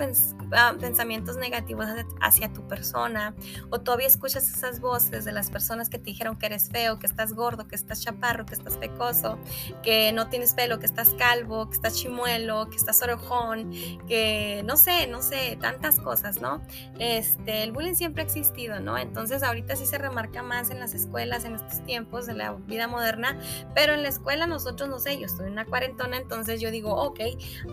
ah, 0.53 0.73
pensamientos 0.79 1.37
negativos 1.37 1.85
hacia, 2.21 2.51
tu 2.51 2.67
persona 2.67 3.35
o 3.69 3.79
todavía 3.79 4.07
escuchas 4.07 4.49
esas 4.49 4.79
voces 4.79 5.23
de 5.25 5.31
las 5.31 5.49
personas 5.49 5.89
que 5.89 5.99
te 5.99 6.05
dijeron 6.05 6.37
que 6.37 6.47
eres 6.47 6.69
feo, 6.69 6.99
que 6.99 7.05
estás 7.05 7.33
gordo, 7.33 7.67
que 7.67 7.75
estás 7.75 8.01
chaparro, 8.01 8.45
que 8.45 8.55
estás 8.55 8.77
pecoso, 8.77 9.37
que 9.83 10.11
no 10.11 10.27
tienes 10.27 10.53
pelo, 10.53 10.79
que 10.79 10.85
estás 10.85 11.11
calvo, 11.11 11.69
que 11.69 11.75
estás 11.75 11.95
chimuelo, 11.95 12.69
que 12.69 12.77
estás 12.77 13.01
orejón, 13.01 13.71
que 14.07 14.63
no 14.65 14.75
sé, 14.75 15.07
no 15.07 15.21
sé, 15.21 15.57
tantas 15.61 15.99
cosas 15.99 16.20
¿no? 16.41 16.61
Este, 16.99 17.63
el 17.63 17.71
bullying 17.71 17.95
siempre 17.95 18.23
ha 18.23 18.25
existido, 18.25 18.79
¿no? 18.79 18.97
Entonces 18.97 19.43
ahorita 19.43 19.75
sí 19.75 19.85
se 19.85 19.97
remarca 19.97 20.43
más 20.43 20.69
en 20.69 20.79
las 20.79 20.93
escuelas, 20.93 21.45
en 21.45 21.55
estos 21.55 21.83
tiempos 21.85 22.25
de 22.25 22.33
la 22.33 22.53
vida 22.53 22.87
moderna, 22.87 23.39
pero 23.75 23.93
en 23.93 24.03
la 24.03 24.09
escuela 24.09 24.47
nosotros, 24.47 24.89
no 24.89 24.99
sé, 24.99 25.19
yo 25.19 25.25
estoy 25.25 25.47
en 25.47 25.53
una 25.53 25.65
cuarentona, 25.65 26.17
entonces 26.17 26.61
yo 26.61 26.71
digo, 26.71 26.93
ok, 26.93 27.19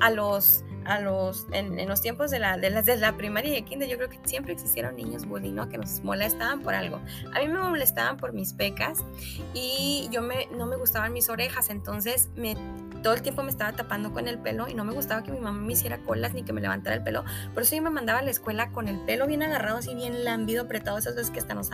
a 0.00 0.10
los 0.10 0.64
a 0.88 1.00
los, 1.00 1.46
en, 1.52 1.86
los 1.86 2.00
tiempos 2.00 2.30
de 2.30 2.38
la, 2.38 2.56
de, 2.56 2.70
la, 2.70 2.82
de 2.82 2.96
la 2.96 3.14
primaria 3.16 3.50
y 3.50 3.54
de 3.56 3.62
kinder, 3.62 3.88
yo 3.88 3.98
creo 3.98 4.08
que 4.08 4.18
siempre 4.24 4.54
existieron 4.54 4.96
niños 4.96 5.26
bullying, 5.26 5.52
¿no? 5.52 5.68
Que 5.68 5.76
nos 5.76 6.02
molestaban 6.02 6.62
por 6.62 6.74
algo. 6.74 7.00
A 7.34 7.40
mí 7.40 7.48
me 7.48 7.58
molestaban 7.58 8.16
por 8.16 8.32
mis 8.32 8.54
pecas 8.54 9.04
y 9.52 10.08
yo 10.10 10.22
me, 10.22 10.46
no 10.46 10.64
me 10.64 10.76
gustaban 10.76 11.12
mis 11.12 11.28
orejas, 11.28 11.68
entonces 11.68 12.30
me 12.36 12.56
todo 13.02 13.14
el 13.14 13.22
tiempo 13.22 13.42
me 13.42 13.50
estaba 13.50 13.72
tapando 13.72 14.12
con 14.12 14.28
el 14.28 14.38
pelo 14.38 14.68
y 14.68 14.74
no 14.74 14.84
me 14.84 14.92
gustaba 14.92 15.22
que 15.22 15.32
mi 15.32 15.40
mamá 15.40 15.60
me 15.60 15.72
hiciera 15.72 15.98
colas 15.98 16.34
ni 16.34 16.42
que 16.42 16.52
me 16.52 16.60
levantara 16.60 16.96
el 16.96 17.02
pelo. 17.02 17.24
Por 17.54 17.62
eso 17.62 17.76
yo 17.76 17.82
me 17.82 17.90
mandaba 17.90 18.20
a 18.20 18.22
la 18.22 18.30
escuela 18.30 18.70
con 18.70 18.88
el 18.88 18.98
pelo 19.00 19.26
bien 19.26 19.42
agarrado, 19.42 19.78
así 19.78 19.94
bien 19.94 20.24
lambido, 20.24 20.62
apretado, 20.62 20.98
esas 20.98 21.14
veces 21.14 21.30
que 21.30 21.40
hasta 21.40 21.54
nos, 21.54 21.70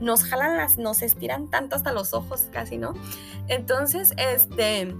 nos 0.00 0.24
jalan 0.24 0.56
las, 0.56 0.78
nos 0.78 1.02
estiran 1.02 1.48
tanto 1.50 1.76
hasta 1.76 1.92
los 1.92 2.14
ojos 2.14 2.48
casi, 2.52 2.78
¿no? 2.78 2.94
Entonces, 3.48 4.12
este 4.16 4.94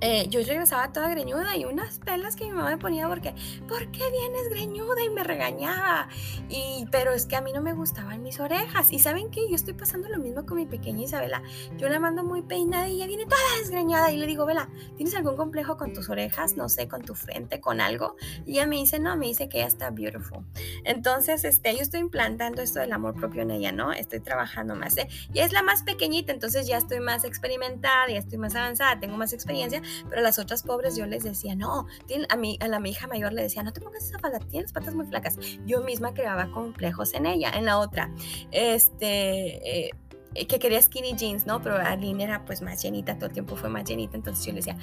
eh, 0.00 0.26
yo 0.28 0.40
regresaba 0.40 0.92
toda 0.92 1.10
greñuda 1.10 1.56
y 1.56 1.64
unas 1.64 1.98
pelas 1.98 2.36
que 2.36 2.44
mi 2.44 2.50
mamá 2.50 2.70
me 2.70 2.78
ponía 2.78 3.08
porque, 3.08 3.34
¿por 3.68 3.90
qué 3.90 4.10
vienes 4.10 4.48
greñuda? 4.50 5.04
Y 5.04 5.10
me 5.10 5.24
regañaba. 5.24 6.08
Y, 6.48 6.86
pero 6.90 7.12
es 7.12 7.26
que 7.26 7.36
a 7.36 7.40
mí 7.40 7.52
no 7.52 7.60
me 7.60 7.72
gustaban 7.72 8.22
mis 8.22 8.40
orejas. 8.40 8.92
Y 8.92 8.98
saben 8.98 9.30
que 9.30 9.48
yo 9.48 9.54
estoy 9.54 9.74
pasando 9.74 10.08
lo 10.08 10.18
mismo 10.18 10.46
con 10.46 10.56
mi 10.56 10.66
pequeña 10.66 11.02
Isabela. 11.02 11.42
Yo 11.76 11.88
la 11.88 11.98
mando 12.00 12.24
muy 12.24 12.42
peinada 12.42 12.88
y 12.88 12.96
ella 12.96 13.06
viene 13.06 13.24
toda 13.24 13.40
desgreñada. 13.58 14.10
Y 14.12 14.16
le 14.16 14.26
digo, 14.26 14.46
Vela, 14.46 14.68
¿tienes 14.96 15.14
algún 15.14 15.36
complejo 15.36 15.76
con 15.76 15.92
tus 15.92 16.08
orejas? 16.08 16.56
No 16.56 16.68
sé, 16.68 16.88
con 16.88 17.02
tu 17.02 17.14
frente, 17.14 17.60
con 17.60 17.80
algo. 17.80 18.16
Y 18.46 18.52
ella 18.52 18.66
me 18.66 18.76
dice, 18.76 18.98
no, 18.98 19.16
me 19.16 19.26
dice 19.26 19.48
que 19.48 19.58
ella 19.58 19.68
está 19.68 19.90
beautiful. 19.90 20.44
Entonces, 20.84 21.44
este, 21.44 21.74
yo 21.74 21.82
estoy 21.82 22.00
implantando 22.00 22.62
esto 22.62 22.80
del 22.80 22.92
amor 22.92 23.14
propio 23.14 23.42
en 23.42 23.50
ella, 23.50 23.72
¿no? 23.72 23.92
Estoy 23.92 24.20
trabajando 24.20 24.74
más. 24.74 24.96
¿eh? 24.96 25.08
Es 25.34 25.52
la 25.52 25.62
más 25.62 25.82
pequeñita, 25.82 26.32
entonces 26.32 26.66
ya 26.66 26.78
estoy 26.78 27.00
más 27.00 27.24
experimentada, 27.24 28.08
ya 28.08 28.18
estoy 28.18 28.38
más 28.38 28.54
avanzada, 28.54 28.98
tengo 28.98 29.16
más 29.16 29.32
experiencia 29.32 29.82
pero 30.08 30.22
las 30.22 30.38
otras 30.38 30.62
pobres 30.62 30.96
yo 30.96 31.06
les 31.06 31.24
decía, 31.24 31.54
no, 31.54 31.86
a, 32.28 32.36
mí, 32.36 32.58
a 32.60 32.68
la 32.68 32.80
mi 32.80 32.90
hija 32.90 33.06
mayor 33.06 33.32
le 33.32 33.42
decía, 33.42 33.62
no 33.62 33.72
te 33.72 33.80
pongas 33.80 34.04
esa 34.04 34.18
falda, 34.18 34.38
tienes 34.38 34.72
patas 34.72 34.94
muy 34.94 35.06
flacas. 35.06 35.36
Yo 35.66 35.82
misma 35.82 36.14
creaba 36.14 36.50
complejos 36.50 37.14
en 37.14 37.26
ella. 37.26 37.50
En 37.50 37.64
la 37.64 37.78
otra, 37.78 38.10
este... 38.50 39.86
Eh, 39.86 39.90
que 40.34 40.58
quería 40.58 40.80
skinny 40.80 41.14
jeans, 41.16 41.46
¿no? 41.46 41.60
Pero 41.60 41.76
Aline 41.76 42.24
era 42.24 42.44
pues 42.44 42.62
más 42.62 42.82
llenita, 42.82 43.16
todo 43.16 43.26
el 43.26 43.32
tiempo 43.32 43.56
fue 43.56 43.68
más 43.68 43.84
llenita, 43.84 44.16
entonces 44.16 44.44
yo 44.44 44.52
le 44.52 44.56
decía, 44.56 44.76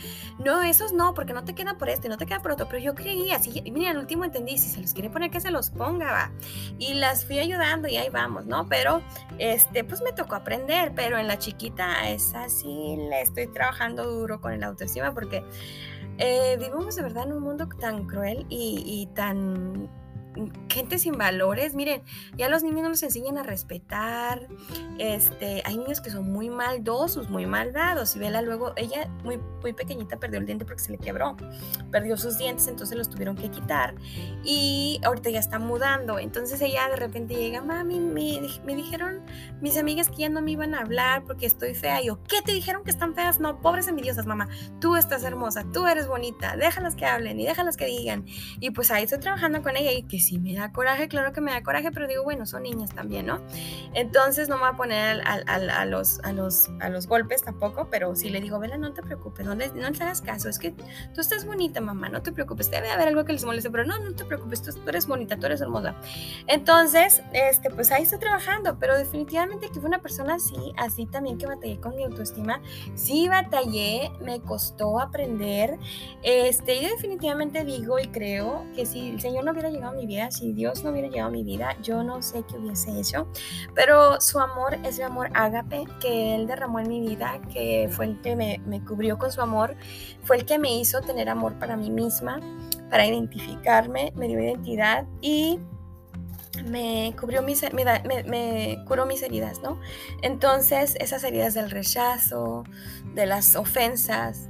no, 0.43 0.61
esos 0.61 0.93
no, 0.93 1.13
porque 1.13 1.33
no 1.33 1.43
te 1.43 1.55
queda 1.55 1.77
por 1.77 1.89
este, 1.89 2.09
no 2.09 2.17
te 2.17 2.25
queda 2.25 2.41
por 2.41 2.51
otro, 2.51 2.67
pero 2.67 2.79
yo 2.79 2.95
creía, 2.95 3.37
así, 3.37 3.61
mira, 3.71 3.91
al 3.91 3.97
último 3.97 4.25
entendí, 4.25 4.57
si 4.57 4.69
se 4.69 4.81
los 4.81 4.93
quiere 4.93 5.09
poner, 5.09 5.31
que 5.31 5.39
se 5.39 5.51
los 5.51 5.69
ponga, 5.69 6.11
va. 6.11 6.31
Y 6.79 6.95
las 6.95 7.25
fui 7.25 7.39
ayudando 7.39 7.87
y 7.87 7.97
ahí 7.97 8.09
vamos, 8.09 8.45
¿no? 8.45 8.67
Pero, 8.67 9.01
este, 9.39 9.83
pues 9.83 10.01
me 10.01 10.11
tocó 10.11 10.35
aprender, 10.35 10.93
pero 10.95 11.17
en 11.17 11.27
la 11.27 11.37
chiquita 11.39 12.09
es 12.09 12.33
así, 12.33 12.97
le 13.09 13.21
estoy 13.21 13.47
trabajando 13.47 14.03
duro 14.03 14.41
con 14.41 14.51
el 14.51 14.63
autoestima 14.63 15.13
porque 15.13 15.43
eh, 16.17 16.57
vivimos 16.59 16.95
de 16.95 17.03
verdad 17.03 17.25
en 17.25 17.33
un 17.33 17.43
mundo 17.43 17.67
tan 17.79 18.05
cruel 18.05 18.45
y 18.49 19.07
tan 19.13 19.89
gente 20.69 20.99
sin 20.99 21.17
valores, 21.17 21.75
miren, 21.75 22.01
ya 22.37 22.49
los 22.49 22.63
niños 22.63 22.83
no 22.83 22.89
nos 22.89 23.03
enseñan 23.03 23.37
a 23.37 23.43
respetar, 23.43 24.47
este, 24.99 25.61
hay 25.65 25.77
niños 25.77 26.01
que 26.01 26.09
son 26.09 26.31
muy 26.31 26.49
maldosos, 26.49 27.29
muy 27.29 27.45
maldados, 27.45 28.15
y 28.15 28.19
Vela 28.19 28.41
luego, 28.41 28.73
ella 28.75 29.09
muy, 29.23 29.39
muy 29.61 29.73
pequeñita 29.73 30.17
perdió 30.17 30.39
el 30.39 30.45
diente 30.45 30.65
porque 30.65 30.81
se 30.81 30.91
le 30.91 30.97
quebró, 30.97 31.35
perdió 31.91 32.17
sus 32.17 32.37
dientes, 32.37 32.67
entonces 32.67 32.97
los 32.97 33.09
tuvieron 33.09 33.35
que 33.35 33.49
quitar, 33.49 33.95
y 34.43 34.99
ahorita 35.03 35.29
ya 35.29 35.39
está 35.39 35.59
mudando, 35.59 36.19
entonces 36.19 36.61
ella 36.61 36.87
de 36.89 36.95
repente 36.95 37.35
llega, 37.35 37.61
mami, 37.61 37.99
me, 37.99 38.41
me 38.65 38.75
dijeron 38.75 39.23
mis 39.61 39.77
amigas 39.77 40.09
que 40.09 40.17
ya 40.17 40.29
no 40.29 40.41
me 40.41 40.51
iban 40.51 40.75
a 40.75 40.81
hablar 40.81 41.23
porque 41.23 41.45
estoy 41.45 41.73
fea, 41.73 42.01
y 42.01 42.07
yo, 42.07 42.21
¿qué 42.23 42.41
te 42.41 42.51
dijeron 42.51 42.83
que 42.83 42.91
están 42.91 43.15
feas? 43.15 43.39
No, 43.39 43.61
pobres 43.61 43.87
envidiosas, 43.87 44.25
mamá, 44.25 44.47
tú 44.79 44.95
estás 44.95 45.23
hermosa, 45.23 45.65
tú 45.73 45.87
eres 45.87 46.07
bonita, 46.07 46.55
déjalas 46.55 46.95
que 46.95 47.05
hablen 47.05 47.39
y 47.39 47.45
déjalas 47.45 47.77
que 47.77 47.85
digan, 47.85 48.25
y 48.59 48.71
pues 48.71 48.91
ahí 48.91 49.03
estoy 49.03 49.19
trabajando 49.19 49.61
con 49.61 49.75
ella 49.75 49.91
y 49.91 50.03
que 50.03 50.19
sí 50.27 50.39
me 50.39 50.53
da 50.53 50.71
coraje, 50.73 51.07
claro 51.07 51.31
que 51.31 51.39
me 51.39 51.51
da 51.51 51.63
coraje, 51.63 51.91
pero 51.91 52.07
digo, 52.07 52.23
bueno, 52.23 52.45
son 52.45 52.63
niñas 52.63 52.93
también, 52.93 53.25
¿no? 53.27 53.41
Entonces 53.93 54.49
no 54.49 54.55
me 54.55 54.63
voy 54.63 54.71
a 54.73 54.77
poner 54.77 55.21
a, 55.25 55.85
los, 55.85 56.19
a, 56.19 56.33
los, 56.33 56.69
a 56.81 56.89
los 56.89 57.07
golpes 57.07 57.43
tampoco, 57.43 57.87
pero 57.89 58.13
sí 58.15 58.29
le 58.29 58.41
digo, 58.41 58.59
Vela, 58.59 58.77
no 58.77 58.93
te 58.93 59.01
preocupes, 59.01 59.45
no 59.45 59.55
le, 59.55 59.69
no 59.69 59.87
hagas 59.87 60.21
caso, 60.21 60.49
es 60.49 60.59
que 60.59 60.71
tú 61.13 61.21
estás 61.21 61.45
bonita, 61.45 61.79
mamá, 61.79 62.09
no 62.09 62.21
te 62.21 62.31
preocupes, 62.31 62.69
debe 62.69 62.89
haber 62.91 63.07
algo 63.07 63.23
que 63.23 63.33
les 63.33 63.45
moleste, 63.45 63.69
pero 63.69 63.85
no, 63.85 63.97
no 63.99 64.13
te 64.15 64.25
preocupes, 64.25 64.61
tú, 64.61 64.71
eres 64.87 65.07
bonita, 65.07 65.37
tú 65.37 65.45
eres 65.45 65.61
hermosa. 65.61 65.95
Entonces, 66.47 67.21
este, 67.31 67.69
pues 67.69 67.91
ahí 67.91 68.03
estoy 68.03 68.19
trabajando, 68.19 68.77
pero 68.79 68.97
definitivamente 68.97 69.69
que 69.69 69.79
fue 69.79 69.87
una 69.87 70.01
persona 70.01 70.35
así, 70.35 70.73
así 70.77 71.05
también 71.05 71.37
que 71.37 71.45
batallé 71.45 71.79
con 71.79 71.95
mi 71.95 72.03
autoestima, 72.03 72.61
sí 72.95 73.29
batallé, 73.29 74.11
me 74.21 74.41
costó 74.41 74.99
aprender, 74.99 75.77
este, 76.23 76.75
y 76.75 76.85
definitivamente 76.87 77.63
digo 77.63 77.97
y 77.99 78.07
creo 78.07 78.65
que 78.75 78.85
si 78.85 79.09
el 79.09 79.21
Señor 79.21 79.45
no 79.45 79.51
hubiera 79.51 79.69
llegado 79.69 79.93
a 79.93 79.95
mi 79.95 80.05
si 80.31 80.53
Dios 80.53 80.83
no 80.83 80.91
hubiera 80.91 81.09
llegado 81.09 81.29
a 81.29 81.31
mi 81.31 81.43
vida, 81.43 81.75
yo 81.81 82.03
no 82.03 82.21
sé 82.21 82.43
qué 82.47 82.57
hubiese 82.57 82.97
hecho, 82.99 83.27
pero 83.75 84.19
su 84.21 84.39
amor 84.39 84.75
es 84.83 84.99
el 84.99 85.05
amor 85.05 85.29
ágape 85.33 85.85
que 85.99 86.35
Él 86.35 86.47
derramó 86.47 86.79
en 86.79 86.87
mi 86.87 87.01
vida, 87.01 87.41
que 87.51 87.89
fue 87.91 88.05
el 88.05 88.21
que 88.21 88.35
me, 88.35 88.81
cubrió 88.85 89.17
con 89.17 89.31
su 89.31 89.41
amor, 89.41 89.75
fue 90.23 90.37
el 90.37 90.45
que 90.45 90.59
me 90.59 90.73
hizo 90.79 91.01
tener 91.01 91.29
amor 91.29 91.59
para 91.59 91.75
mí 91.75 91.89
misma, 91.89 92.39
para 92.89 93.05
identificarme, 93.05 94.13
me 94.15 94.27
dio 94.27 94.39
identidad 94.39 95.05
y 95.21 95.59
me 96.65 97.13
cubrió 97.19 97.41
mis, 97.41 97.61
me, 97.73 98.83
curó 98.85 99.05
mis 99.05 99.21
heridas, 99.21 99.61
¿no? 99.61 99.79
Entonces, 100.21 100.95
esas 100.99 101.23
heridas 101.23 101.53
del 101.53 101.69
rechazo, 101.69 102.63
de 103.13 103.25
las 103.25 103.55
ofensas, 103.55 104.49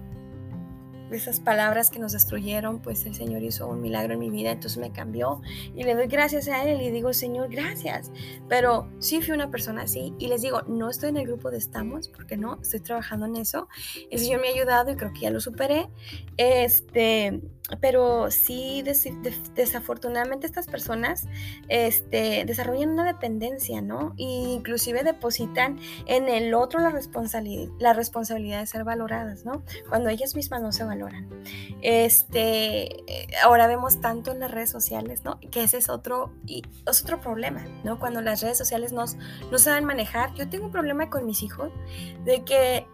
esas 1.11 1.39
palabras 1.39 1.89
que 1.89 1.99
nos 1.99 2.13
destruyeron, 2.13 2.79
pues 2.79 3.05
el 3.05 3.15
Señor 3.15 3.43
hizo 3.43 3.67
un 3.67 3.81
milagro 3.81 4.13
en 4.13 4.19
mi 4.19 4.29
vida, 4.29 4.51
entonces 4.51 4.77
me 4.77 4.91
cambió 4.91 5.41
y 5.75 5.83
le 5.83 5.95
doy 5.95 6.07
gracias 6.07 6.47
a 6.47 6.63
Él 6.63 6.81
y 6.81 6.91
digo, 6.91 7.13
Señor, 7.13 7.49
gracias. 7.49 8.11
Pero 8.47 8.89
sí 8.99 9.21
fui 9.21 9.33
una 9.33 9.49
persona 9.49 9.83
así 9.83 10.13
y 10.19 10.27
les 10.27 10.41
digo, 10.41 10.61
no 10.63 10.89
estoy 10.89 11.09
en 11.09 11.17
el 11.17 11.27
grupo 11.27 11.51
de 11.51 11.57
Estamos, 11.57 12.07
porque 12.07 12.37
no, 12.37 12.59
estoy 12.61 12.79
trabajando 12.79 13.25
en 13.25 13.35
eso. 13.37 13.67
El 14.09 14.19
Señor 14.19 14.41
me 14.41 14.49
ha 14.49 14.51
ayudado 14.51 14.91
y 14.91 14.95
creo 14.95 15.11
que 15.13 15.21
ya 15.21 15.31
lo 15.31 15.39
superé. 15.39 15.89
Este, 16.37 17.41
pero 17.81 18.31
sí, 18.31 18.83
desafortunadamente 19.55 20.47
estas 20.47 20.67
personas 20.67 21.27
este, 21.67 22.45
desarrollan 22.45 22.89
una 22.89 23.05
dependencia, 23.05 23.81
¿no? 23.81 24.13
E 24.17 24.23
inclusive 24.23 25.03
depositan 25.03 25.79
en 26.05 26.29
el 26.29 26.53
otro 26.53 26.79
la 26.79 26.89
responsabilidad, 26.89 27.71
la 27.79 27.93
responsabilidad 27.93 28.61
de 28.61 28.67
ser 28.67 28.83
valoradas, 28.83 29.43
¿no? 29.45 29.63
Cuando 29.89 30.09
ellas 30.09 30.35
mismas 30.35 30.61
no 30.61 30.71
se 30.71 30.85
valoran. 30.85 31.27
Este, 31.81 33.03
ahora 33.43 33.67
vemos 33.67 33.99
tanto 33.99 34.31
en 34.31 34.39
las 34.39 34.51
redes 34.51 34.69
sociales, 34.69 35.25
¿no? 35.25 35.39
Que 35.51 35.63
ese 35.63 35.77
es 35.77 35.89
otro, 35.89 36.31
y, 36.45 36.63
es 36.89 37.01
otro 37.03 37.19
problema, 37.19 37.65
¿no? 37.83 37.99
Cuando 37.99 38.21
las 38.21 38.41
redes 38.41 38.57
sociales 38.57 38.93
no 38.93 39.07
saben 39.57 39.83
manejar. 39.83 40.33
Yo 40.35 40.47
tengo 40.49 40.65
un 40.65 40.71
problema 40.71 41.09
con 41.09 41.25
mis 41.25 41.43
hijos 41.43 41.71
de 42.23 42.43
que 42.45 42.85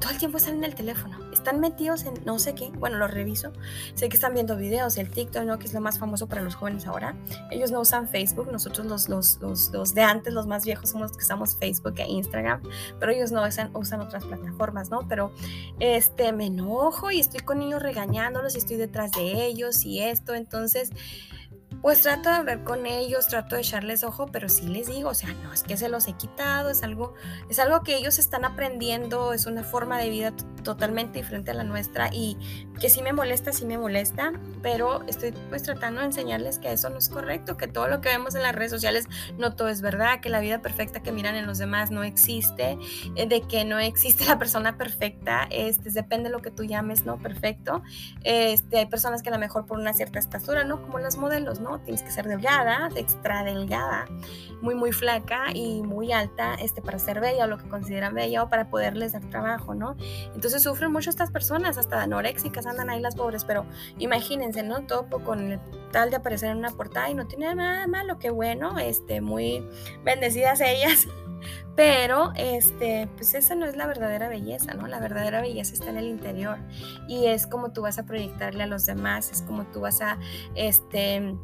todo 0.00 0.10
el 0.10 0.18
tiempo 0.18 0.38
están 0.38 0.54
en 0.56 0.64
el 0.64 0.74
teléfono, 0.74 1.18
están 1.32 1.60
metidos 1.60 2.04
en 2.04 2.14
no 2.24 2.38
sé 2.38 2.54
qué, 2.54 2.70
bueno, 2.70 2.98
lo 2.98 3.08
reviso, 3.08 3.52
sé 3.94 4.08
que 4.08 4.16
están 4.16 4.34
viendo 4.34 4.56
videos, 4.56 4.96
el 4.96 5.10
TikTok, 5.10 5.44
¿no? 5.44 5.58
que 5.58 5.66
es 5.66 5.74
lo 5.74 5.80
más 5.80 5.98
famoso 5.98 6.28
para 6.28 6.42
los 6.42 6.54
jóvenes 6.54 6.86
ahora, 6.86 7.16
ellos 7.50 7.70
no 7.70 7.80
usan 7.80 8.08
Facebook, 8.08 8.50
nosotros 8.50 8.86
los, 8.86 9.08
los, 9.08 9.38
los, 9.40 9.70
los 9.72 9.94
de 9.94 10.02
antes, 10.02 10.32
los 10.32 10.46
más 10.46 10.64
viejos, 10.64 10.90
somos 10.90 11.10
los 11.10 11.16
que 11.16 11.24
usamos 11.24 11.56
Facebook 11.56 11.94
e 11.98 12.08
Instagram, 12.08 12.62
pero 12.98 13.12
ellos 13.12 13.32
no 13.32 13.46
usan, 13.46 13.70
usan 13.74 14.00
otras 14.00 14.24
plataformas, 14.24 14.90
¿no? 14.90 15.06
Pero 15.08 15.32
este, 15.80 16.32
me 16.32 16.46
enojo 16.46 17.10
y 17.10 17.20
estoy 17.20 17.40
con 17.40 17.60
ellos 17.60 17.82
regañándolos 17.82 18.54
y 18.54 18.58
estoy 18.58 18.76
detrás 18.76 19.10
de 19.12 19.44
ellos 19.46 19.84
y 19.84 20.00
esto, 20.00 20.34
entonces 20.34 20.90
pues 21.80 22.02
trato 22.02 22.28
de 22.28 22.36
hablar 22.36 22.64
con 22.64 22.86
ellos, 22.86 23.26
trato 23.28 23.56
de 23.56 23.62
echarles 23.62 24.04
ojo, 24.04 24.26
pero 24.26 24.48
sí 24.48 24.66
les 24.68 24.88
digo, 24.88 25.10
o 25.10 25.14
sea, 25.14 25.32
no 25.42 25.52
es 25.52 25.62
que 25.62 25.76
se 25.76 25.88
los 25.88 26.06
he 26.08 26.12
quitado, 26.14 26.70
es 26.70 26.82
algo, 26.82 27.14
es 27.48 27.58
algo 27.58 27.82
que 27.82 27.96
ellos 27.96 28.18
están 28.18 28.44
aprendiendo, 28.44 29.32
es 29.32 29.46
una 29.46 29.64
forma 29.64 29.98
de 29.98 30.10
vida 30.10 30.32
totalmente 30.62 31.18
diferente 31.18 31.50
a 31.50 31.54
la 31.54 31.64
nuestra 31.64 32.10
y 32.12 32.36
que 32.80 32.90
sí 32.90 33.02
me 33.02 33.12
molesta, 33.12 33.52
sí 33.52 33.64
me 33.64 33.78
molesta, 33.78 34.32
pero 34.62 35.02
estoy 35.06 35.32
pues 35.48 35.62
tratando 35.62 36.00
de 36.00 36.06
enseñarles 36.06 36.58
que 36.58 36.72
eso 36.72 36.90
no 36.90 36.98
es 36.98 37.08
correcto, 37.08 37.56
que 37.56 37.68
todo 37.68 37.88
lo 37.88 38.00
que 38.00 38.08
vemos 38.08 38.34
en 38.34 38.42
las 38.42 38.54
redes 38.54 38.70
sociales 38.70 39.06
no 39.38 39.54
todo 39.54 39.68
es 39.68 39.80
verdad, 39.80 40.20
que 40.20 40.28
la 40.28 40.40
vida 40.40 40.60
perfecta 40.62 41.00
que 41.00 41.12
miran 41.12 41.36
en 41.36 41.46
los 41.46 41.58
demás 41.58 41.90
no 41.90 42.02
existe, 42.02 42.78
eh, 43.16 43.26
de 43.26 43.42
que 43.42 43.64
no 43.64 43.78
existe 43.78 44.24
la 44.28 44.38
persona 44.38 44.76
perfecta, 44.76 45.46
este, 45.50 45.90
depende 45.90 46.28
de 46.28 46.36
lo 46.36 46.42
que 46.42 46.50
tú 46.50 46.64
llames, 46.64 47.04
¿no? 47.04 47.18
Perfecto. 47.18 47.82
Este, 48.24 48.78
hay 48.78 48.86
personas 48.86 49.22
que 49.22 49.28
a 49.28 49.32
lo 49.32 49.38
mejor 49.38 49.66
por 49.66 49.78
una 49.78 49.92
cierta 49.92 50.18
estatura, 50.18 50.64
¿no? 50.64 50.82
Como 50.82 50.98
las 50.98 51.16
modelos, 51.16 51.60
¿no? 51.60 51.80
Tienes 51.80 52.02
que 52.02 52.10
ser 52.10 52.26
delgada, 52.26 52.88
extra 52.96 53.44
delgada, 53.44 54.06
muy, 54.60 54.74
muy 54.74 54.92
flaca 54.92 55.46
y 55.54 55.82
muy 55.82 56.12
alta 56.12 56.54
este, 56.54 56.82
para 56.82 56.98
ser 56.98 57.20
bella 57.20 57.44
o 57.44 57.48
lo 57.48 57.58
que 57.58 57.68
consideran 57.68 58.14
bella 58.14 58.42
o 58.42 58.48
para 58.48 58.68
poderles 58.68 59.12
dar 59.12 59.28
trabajo, 59.30 59.74
¿no? 59.74 59.96
Entonces 60.34 60.51
sufren 60.60 60.92
mucho 60.92 61.10
estas 61.10 61.30
personas, 61.30 61.78
hasta 61.78 62.02
anoréxicas 62.02 62.66
andan 62.66 62.90
ahí 62.90 63.00
las 63.00 63.14
pobres, 63.14 63.44
pero 63.44 63.66
imagínense, 63.98 64.62
¿no? 64.62 64.86
Topo 64.86 65.22
con 65.22 65.52
el 65.52 65.60
tal 65.90 66.10
de 66.10 66.16
aparecer 66.16 66.50
en 66.50 66.58
una 66.58 66.70
portada 66.70 67.10
y 67.10 67.14
no 67.14 67.26
tiene 67.26 67.54
nada 67.54 67.86
malo, 67.86 68.18
qué 68.18 68.30
bueno, 68.30 68.78
este, 68.78 69.20
muy 69.20 69.66
bendecidas 70.04 70.60
ellas. 70.60 71.06
Pero, 71.74 72.32
este, 72.36 73.08
pues 73.16 73.34
esa 73.34 73.54
no 73.54 73.66
es 73.66 73.76
la 73.76 73.86
verdadera 73.86 74.28
belleza, 74.28 74.74
¿no? 74.74 74.86
La 74.86 75.00
verdadera 75.00 75.40
belleza 75.40 75.72
está 75.72 75.88
en 75.88 75.96
el 75.96 76.06
interior 76.06 76.58
y 77.08 77.26
es 77.26 77.46
como 77.46 77.72
tú 77.72 77.82
vas 77.82 77.98
a 77.98 78.04
proyectarle 78.04 78.62
a 78.62 78.66
los 78.66 78.84
demás, 78.86 79.30
es 79.32 79.42
como 79.42 79.64
tú 79.64 79.80
vas 79.80 80.02
a, 80.02 80.18
este, 80.54 81.34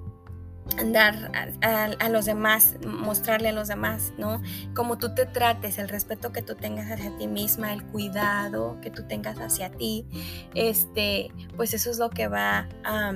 dar 0.93 1.31
a, 1.63 2.09
los 2.09 2.25
demás, 2.25 2.77
mostrarle 2.87 3.49
a 3.49 3.53
los 3.53 3.69
demás, 3.69 4.13
¿no? 4.19 4.43
Como 4.75 4.99
tú 4.99 5.15
te 5.15 5.27
trates, 5.27 5.79
el 5.79 5.89
respeto 5.89 6.33
que 6.33 6.43
tú 6.43 6.55
tengas 6.55 6.91
hacia 6.91 7.17
ti 7.17 7.27
misma, 7.27 7.73
el 7.73 7.85
cuidado 7.85 8.79
que 8.81 8.91
tú 8.91 9.03
tengas 9.05 9.39
hacia 9.39 9.71
ti, 9.71 10.07
este, 10.55 11.33
pues 11.57 11.75
eso 11.75 11.91
es 11.91 11.99
lo 11.99 12.11
que 12.11 12.29
va 12.29 12.69
a 12.85 13.13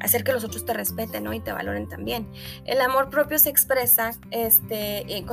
hacer 0.00 0.24
que 0.24 0.32
los 0.32 0.44
otros 0.44 0.64
te 0.64 0.72
respeten 0.72 1.24
¿no? 1.24 1.32
y 1.32 1.40
te 1.40 1.52
valoren 1.52 1.88
también. 1.88 2.30
El 2.64 2.80
amor 2.80 3.10
propio 3.10 3.38
se 3.38 3.50
expresa, 3.50 4.12
este, 4.30 5.24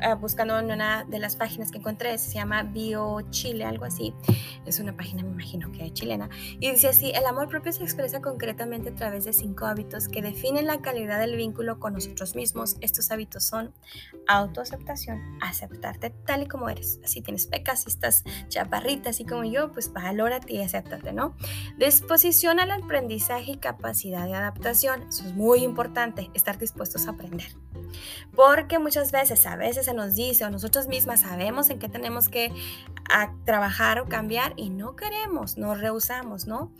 ah, 0.00 0.14
buscando 0.14 0.58
en 0.58 0.70
una 0.70 1.04
de 1.04 1.18
las 1.18 1.36
páginas 1.36 1.70
que 1.70 1.78
encontré, 1.78 2.16
se 2.18 2.34
llama 2.34 2.62
Bio 2.62 3.20
Chile, 3.30 3.64
algo 3.64 3.84
así. 3.84 4.14
Es 4.66 4.80
una 4.80 4.96
página, 4.96 5.22
me 5.22 5.30
imagino 5.30 5.70
que 5.72 5.92
chilena. 5.92 6.28
Y 6.60 6.70
dice 6.70 6.88
así, 6.88 7.10
el 7.10 7.24
amor 7.26 7.48
propio 7.48 7.72
se 7.72 7.82
expresa 7.82 8.20
concretamente 8.20 8.90
a 8.90 8.94
través 8.94 9.24
de 9.24 9.32
cinco 9.32 9.66
hábitos 9.66 10.08
que 10.08 10.22
definen 10.22 10.66
la 10.66 10.80
calidad 10.80 11.18
del 11.18 11.36
vínculo 11.36 11.78
con 11.78 11.94
nosotros 11.94 12.34
mismos. 12.34 12.76
Estos 12.80 13.10
hábitos 13.10 13.44
son 13.44 13.74
autoaceptación, 14.26 15.20
aceptarte 15.40 16.10
tal 16.10 16.42
y 16.42 16.46
como 16.46 16.68
eres. 16.68 17.00
Así 17.04 17.22
tienes 17.22 17.46
pecas, 17.46 17.82
si 17.82 17.90
estás 17.90 18.24
chaparrita, 18.48 19.10
así 19.10 19.24
como 19.24 19.44
yo, 19.44 19.72
pues 19.72 19.92
valórate 19.92 20.54
y 20.54 20.62
acéptate, 20.62 21.12
¿no? 21.12 21.34
Disposición 21.78 22.60
al 22.60 22.70
aprendizaje 22.70 23.52
y 23.52 23.56
capacidad 23.56 23.77
de 24.26 24.34
adaptación. 24.34 25.02
Eso 25.08 25.24
es 25.24 25.34
muy 25.34 25.64
importante, 25.64 26.30
estar 26.34 26.58
dispuestos 26.58 27.06
a 27.06 27.10
aprender. 27.10 27.48
Porque 28.34 28.78
muchas 28.78 29.12
veces, 29.12 29.46
a 29.46 29.56
veces 29.56 29.86
se 29.86 29.94
nos 29.94 30.14
dice 30.14 30.44
o 30.44 30.50
nosotros 30.50 30.88
mismas 30.88 31.20
sabemos 31.20 31.70
en 31.70 31.78
qué 31.78 31.88
tenemos 31.88 32.28
que 32.28 32.52
trabajar 33.44 34.00
o 34.00 34.06
cambiar 34.06 34.52
y 34.56 34.70
no 34.70 34.94
queremos, 34.94 35.56
nos 35.56 35.80
rehusamos, 35.80 36.46
¿no? 36.46 36.72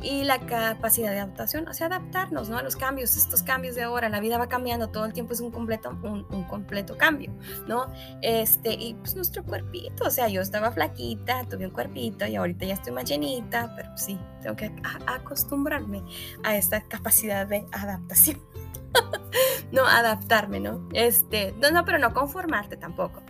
Y 0.00 0.24
la 0.24 0.40
capacidad 0.40 1.10
de 1.10 1.20
adaptación, 1.20 1.68
o 1.68 1.74
sea, 1.74 1.86
adaptarnos, 1.86 2.48
¿no? 2.48 2.58
A 2.58 2.62
los 2.62 2.76
cambios, 2.76 3.16
estos 3.16 3.42
cambios 3.42 3.76
de 3.76 3.84
ahora, 3.84 4.08
la 4.08 4.20
vida 4.20 4.36
va 4.36 4.48
cambiando, 4.48 4.88
todo 4.88 5.04
el 5.04 5.12
tiempo 5.12 5.32
es 5.32 5.40
un 5.40 5.50
completo, 5.50 5.90
un, 6.02 6.44
completo 6.44 6.98
cambio, 6.98 7.32
¿no? 7.66 7.90
Este, 8.20 8.74
y 8.74 8.94
pues 8.94 9.14
nuestro 9.14 9.44
cuerpito, 9.44 10.04
o 10.04 10.10
sea, 10.10 10.28
yo 10.28 10.40
estaba 10.40 10.72
flaquita, 10.72 11.44
tuve 11.44 11.66
un 11.66 11.72
cuerpito 11.72 12.26
y 12.26 12.36
ahorita 12.36 12.66
ya 12.66 12.74
estoy 12.74 12.92
más 12.92 13.04
llenita, 13.04 13.72
pero 13.76 13.96
sí, 13.96 14.18
tengo 14.42 14.56
que 14.56 14.72
acostumbrarme 15.06 16.02
a 16.42 16.56
esta 16.56 16.82
capacidad 16.82 17.46
de 17.46 17.66
adaptación. 17.72 18.55
no 19.72 19.86
adaptarme, 19.86 20.60
¿no? 20.60 20.88
Este, 20.92 21.54
no, 21.58 21.70
no, 21.70 21.84
pero 21.84 21.98
no 21.98 22.12
conformarte 22.12 22.76
tampoco. 22.76 23.22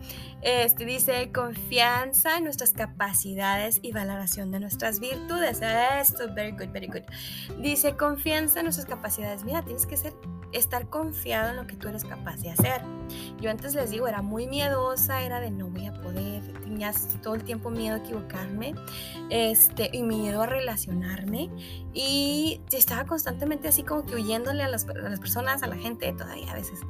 Este 0.42 0.84
dice 0.84 1.32
confianza 1.32 2.36
en 2.36 2.44
nuestras 2.44 2.72
capacidades 2.72 3.80
y 3.82 3.92
valoración 3.92 4.50
de 4.52 4.60
nuestras 4.60 5.00
virtudes. 5.00 5.60
Esto, 5.62 6.32
very 6.34 6.52
good, 6.52 6.68
very 6.72 6.86
good. 6.86 7.02
Dice 7.60 7.96
confianza 7.96 8.60
en 8.60 8.66
nuestras 8.66 8.86
capacidades. 8.86 9.44
Mira, 9.44 9.62
tienes 9.62 9.86
que 9.86 9.96
ser, 9.96 10.14
estar 10.52 10.88
confiado 10.88 11.50
en 11.50 11.56
lo 11.56 11.66
que 11.66 11.74
tú 11.76 11.88
eres 11.88 12.04
capaz 12.04 12.36
de 12.42 12.50
hacer. 12.50 12.82
Yo 13.40 13.50
antes 13.50 13.74
les 13.74 13.90
digo, 13.90 14.06
era 14.06 14.22
muy 14.22 14.46
miedosa, 14.46 15.22
era 15.22 15.40
de 15.40 15.50
no 15.50 15.68
voy 15.68 15.86
a 15.86 15.94
poder, 15.94 16.42
todo 17.22 17.34
el 17.34 17.44
tiempo 17.44 17.70
miedo 17.70 17.96
a 17.96 17.98
equivocarme 17.98 18.74
este, 19.30 19.90
y 19.92 20.02
miedo 20.02 20.42
a 20.42 20.46
relacionarme 20.46 21.50
y 21.94 22.60
estaba 22.72 23.04
constantemente 23.04 23.68
así 23.68 23.82
como 23.82 24.04
que 24.04 24.14
huyéndole 24.14 24.62
a 24.62 24.68
las, 24.68 24.84
personas, 24.84 25.62
a 25.62 25.66
la 25.66 25.76
gente 25.76 26.12
todavía 26.12 26.52
a 26.52 26.54
veces. 26.54 26.80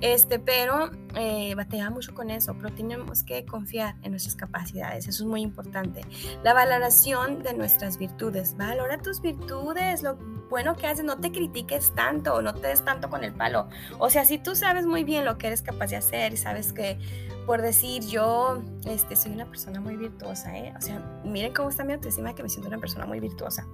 Este, 0.00 0.38
pero 0.38 0.90
eh, 1.14 1.54
batallaba 1.54 1.90
mucho 1.90 2.14
con 2.14 2.30
eso, 2.30 2.54
pero 2.56 2.74
tenemos 2.74 3.22
que 3.22 3.46
confiar 3.46 3.96
en 4.02 4.10
nuestras 4.10 4.34
capacidades, 4.36 5.06
eso 5.06 5.22
es 5.22 5.28
muy 5.28 5.42
importante. 5.42 6.02
La 6.42 6.52
valoración 6.52 7.42
de 7.42 7.54
nuestras 7.54 7.98
virtudes, 7.98 8.56
valora 8.56 8.98
tus 8.98 9.20
virtudes, 9.20 10.02
lo 10.02 10.18
bueno 10.48 10.76
que 10.76 10.86
haces, 10.86 11.04
no 11.04 11.18
te 11.18 11.32
critiques 11.32 11.94
tanto, 11.94 12.42
no 12.42 12.54
te 12.54 12.68
des 12.68 12.84
tanto 12.84 13.10
con 13.10 13.24
el 13.24 13.32
palo. 13.32 13.68
O 13.98 14.10
sea, 14.10 14.24
si 14.24 14.38
tú 14.38 14.54
sabes 14.54 14.86
muy 14.86 15.04
bien 15.04 15.24
lo 15.24 15.38
que 15.38 15.48
eres 15.48 15.62
capaz 15.62 15.88
de 15.88 15.96
hacer 15.96 16.32
y 16.32 16.36
sabes 16.36 16.72
que 16.72 16.98
por 17.46 17.62
decir 17.62 18.04
yo 18.04 18.62
este, 18.86 19.16
soy 19.16 19.32
una 19.32 19.46
persona 19.46 19.80
muy 19.80 19.96
virtuosa, 19.96 20.56
¿eh? 20.56 20.74
O 20.76 20.80
sea, 20.80 20.98
miren 21.24 21.54
cómo 21.54 21.68
está 21.68 21.84
mi 21.84 21.92
autoestima 21.92 22.34
que 22.34 22.42
me 22.42 22.48
siento 22.48 22.68
una 22.68 22.78
persona 22.78 23.06
muy 23.06 23.20
virtuosa. 23.20 23.66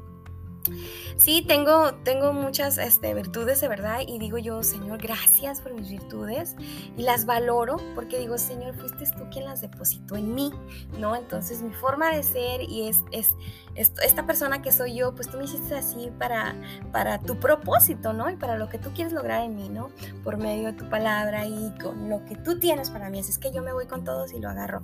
Sí, 1.17 1.45
tengo, 1.47 1.95
tengo 2.05 2.33
muchas 2.33 2.79
este, 2.79 3.15
virtudes 3.15 3.61
de 3.61 3.69
verdad 3.69 4.01
y 4.07 4.19
digo 4.19 4.39
yo, 4.39 4.63
Señor, 4.63 4.99
gracias 4.99 5.61
por 5.61 5.75
mis 5.75 5.91
virtudes 5.91 6.57
y 6.97 7.03
las 7.03 7.27
valoro 7.27 7.77
porque 7.95 8.19
digo, 8.19 8.39
Señor, 8.39 8.75
fuiste 8.77 9.05
tú 9.17 9.29
quien 9.31 9.45
las 9.45 9.61
depositó 9.61 10.17
en 10.17 10.35
mí, 10.35 10.53
¿no? 10.99 11.17
Entonces 11.17 11.63
mi 11.63 11.73
forma 11.73 12.11
de 12.11 12.23
ser 12.23 12.63
y 12.63 12.89
es, 12.89 13.03
es, 13.11 13.35
esta 13.75 14.27
persona 14.27 14.63
que 14.63 14.71
soy 14.71 14.95
yo, 14.95 15.15
pues 15.15 15.31
tú 15.31 15.39
me 15.39 15.45
hiciste 15.45 15.75
así 15.75 16.11
para, 16.19 16.55
para 16.93 17.19
tu 17.19 17.39
propósito, 17.39 18.13
¿no? 18.13 18.31
Y 18.31 18.37
para 18.37 18.57
lo 18.57 18.69
que 18.69 18.79
tú 18.79 18.91
quieres 18.95 19.13
lograr 19.13 19.45
en 19.45 19.57
mí, 19.57 19.69
¿no? 19.69 19.91
Por 20.23 20.37
medio 20.37 20.69
de 20.69 20.73
tu 20.75 20.89
palabra 20.89 21.47
y 21.47 21.73
con 21.83 22.09
lo 22.09 22.25
que 22.25 22.37
tú 22.37 22.59
tienes 22.59 22.91
para 22.91 23.11
mí. 23.11 23.21
Así 23.21 23.31
es 23.31 23.39
que 23.39 23.53
yo 23.53 23.63
me 23.63 23.73
voy 23.73 23.87
con 23.87 24.05
todos 24.05 24.33
y 24.33 24.41
lo 24.41 24.49
agarro. 24.49 24.83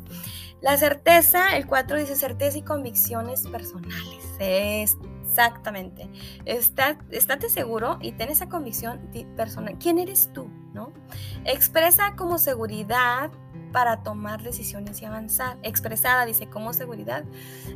La 0.60 0.76
certeza, 0.76 1.56
el 1.56 1.66
4 1.66 1.98
dice 1.98 2.16
certeza 2.16 2.58
y 2.58 2.62
convicciones 2.62 3.46
personales. 3.46 4.24
Es 4.38 4.96
Exactamente. 5.28 6.10
Está, 6.46 6.98
estate 7.10 7.48
seguro 7.50 7.98
y 8.00 8.12
ten 8.12 8.30
esa 8.30 8.48
convicción 8.48 9.10
personal. 9.36 9.76
¿Quién 9.78 9.98
eres 9.98 10.30
tú? 10.32 10.48
¿No? 10.72 10.92
Expresa 11.44 12.14
como 12.16 12.38
seguridad 12.38 13.30
para 13.72 14.02
tomar 14.02 14.42
decisiones 14.42 15.02
y 15.02 15.04
avanzar. 15.04 15.58
Expresada, 15.62 16.24
dice, 16.24 16.48
como 16.48 16.72
seguridad. 16.72 17.24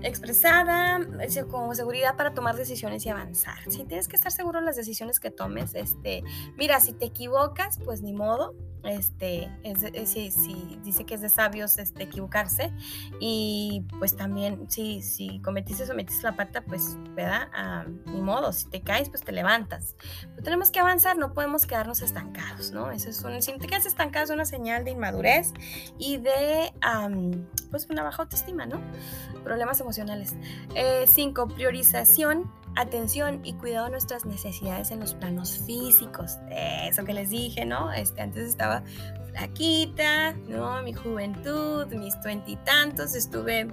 Expresada, 0.03 0.99
dice, 0.99 1.47
como 1.47 1.75
seguridad 1.75 2.17
para 2.17 2.33
tomar 2.33 2.57
decisiones 2.57 3.05
y 3.05 3.11
avanzar. 3.11 3.59
Si 3.69 3.85
tienes 3.85 4.09
que 4.09 4.17
estar 4.17 4.33
seguro 4.33 4.59
en 4.59 4.65
las 4.65 4.77
decisiones 4.77 5.21
que 5.21 5.31
tomes, 5.31 5.75
este, 5.75 6.25
mira, 6.57 6.81
si 6.81 6.95
te 6.95 7.05
equivocas, 7.05 7.79
pues 7.85 8.03
ni 8.03 8.15
modo, 8.15 8.55
este, 8.85 9.51
es, 9.62 10.11
si, 10.11 10.79
dice 10.83 11.05
que 11.05 11.14
es 11.14 11.21
de 11.21 11.29
sabios 11.29 11.79
este, 11.79 12.05
equivocarse 12.05 12.73
y 13.21 13.87
pues 13.99 14.16
también 14.16 14.68
si, 14.71 15.40
cometiste 15.45 15.90
o 15.90 15.95
metiste 15.95 16.23
la 16.25 16.37
pata, 16.37 16.62
pues, 16.62 16.97
¿verdad? 17.14 17.49
Ah, 17.53 17.85
ni 18.07 18.21
modo, 18.21 18.53
si 18.53 18.68
te 18.68 18.81
caes, 18.81 19.09
pues 19.09 19.23
te 19.23 19.33
levantas. 19.33 19.97
Pero 20.31 20.42
tenemos 20.42 20.71
que 20.71 20.81
avanzar, 20.81 21.16
no 21.16 21.33
podemos 21.33 21.66
quedarnos 21.66 22.03
estancados, 22.03 22.73
¿no? 22.73 22.90
Eso 22.90 23.11
es 23.11 23.23
un, 23.23 23.40
si 23.42 23.53
te 23.59 23.66
quedas 23.66 23.87
estancado 23.87 24.25
es 24.25 24.31
una 24.31 24.45
señal 24.45 24.85
de 24.85 24.92
inmadurez 24.92 25.53
y 25.99 26.18
de, 26.18 26.73
pues, 27.71 27.87
una 27.90 28.03
baja 28.03 28.23
autoestima, 28.23 28.66
¿no? 28.66 28.81
Problemas 29.45 29.81
emocionales. 29.81 30.35
Eh, 30.75 31.05
cinco, 31.07 31.49
priorización 31.49 32.51
atención 32.76 33.40
y 33.44 33.54
cuidado 33.54 33.87
de 33.87 33.92
nuestras 33.92 34.24
necesidades 34.24 34.90
en 34.90 35.00
los 35.00 35.14
planos 35.14 35.58
físicos. 35.66 36.38
Eso 36.50 37.04
que 37.04 37.12
les 37.12 37.30
dije, 37.30 37.64
¿no? 37.64 37.92
Este, 37.92 38.22
antes 38.22 38.48
estaba 38.48 38.82
flaquita, 39.32 40.32
¿no? 40.48 40.82
Mi 40.82 40.92
juventud, 40.92 41.87
mis 41.94 42.14
tantos, 42.64 43.14
estuve 43.14 43.68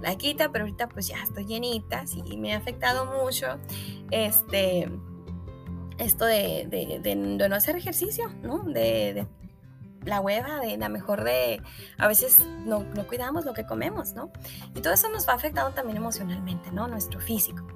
flaquita, 0.00 0.50
pero 0.50 0.64
ahorita 0.64 0.88
pues 0.88 1.08
ya 1.08 1.22
estoy 1.22 1.44
llenita, 1.44 2.06
sí, 2.06 2.22
me 2.36 2.54
ha 2.54 2.58
afectado 2.58 3.06
mucho 3.22 3.58
este, 4.10 4.90
esto 5.98 6.24
de, 6.24 6.66
de, 7.02 7.14
no 7.14 7.54
hacer 7.54 7.76
ejercicio, 7.76 8.28
¿no? 8.42 8.60
De, 8.64 9.26
la 10.04 10.20
hueva, 10.20 10.60
de 10.60 10.76
la 10.76 10.88
mejor 10.88 11.24
de, 11.24 11.60
a 11.98 12.06
veces 12.06 12.40
no, 12.64 12.84
no, 12.94 13.08
cuidamos 13.08 13.44
lo 13.44 13.54
que 13.54 13.66
comemos, 13.66 14.12
¿no? 14.12 14.30
Y 14.74 14.80
todo 14.80 14.92
eso 14.92 15.08
nos 15.08 15.28
va 15.28 15.32
afectando 15.32 15.72
también 15.72 15.96
emocionalmente, 15.96 16.70
¿no? 16.70 16.86
Nuestro 16.86 17.18
físico 17.20 17.66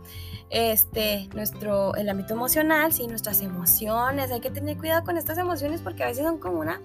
este, 0.50 1.28
nuestro, 1.32 1.94
el 1.94 2.08
ámbito 2.08 2.34
emocional, 2.34 2.92
sí, 2.92 3.06
nuestras 3.06 3.40
emociones. 3.40 4.30
Hay 4.32 4.40
que 4.40 4.50
tener 4.50 4.76
cuidado 4.76 5.04
con 5.04 5.16
estas 5.16 5.38
emociones 5.38 5.80
porque 5.80 6.02
a 6.02 6.06
veces 6.06 6.24
son 6.24 6.38
como 6.38 6.58
una 6.58 6.80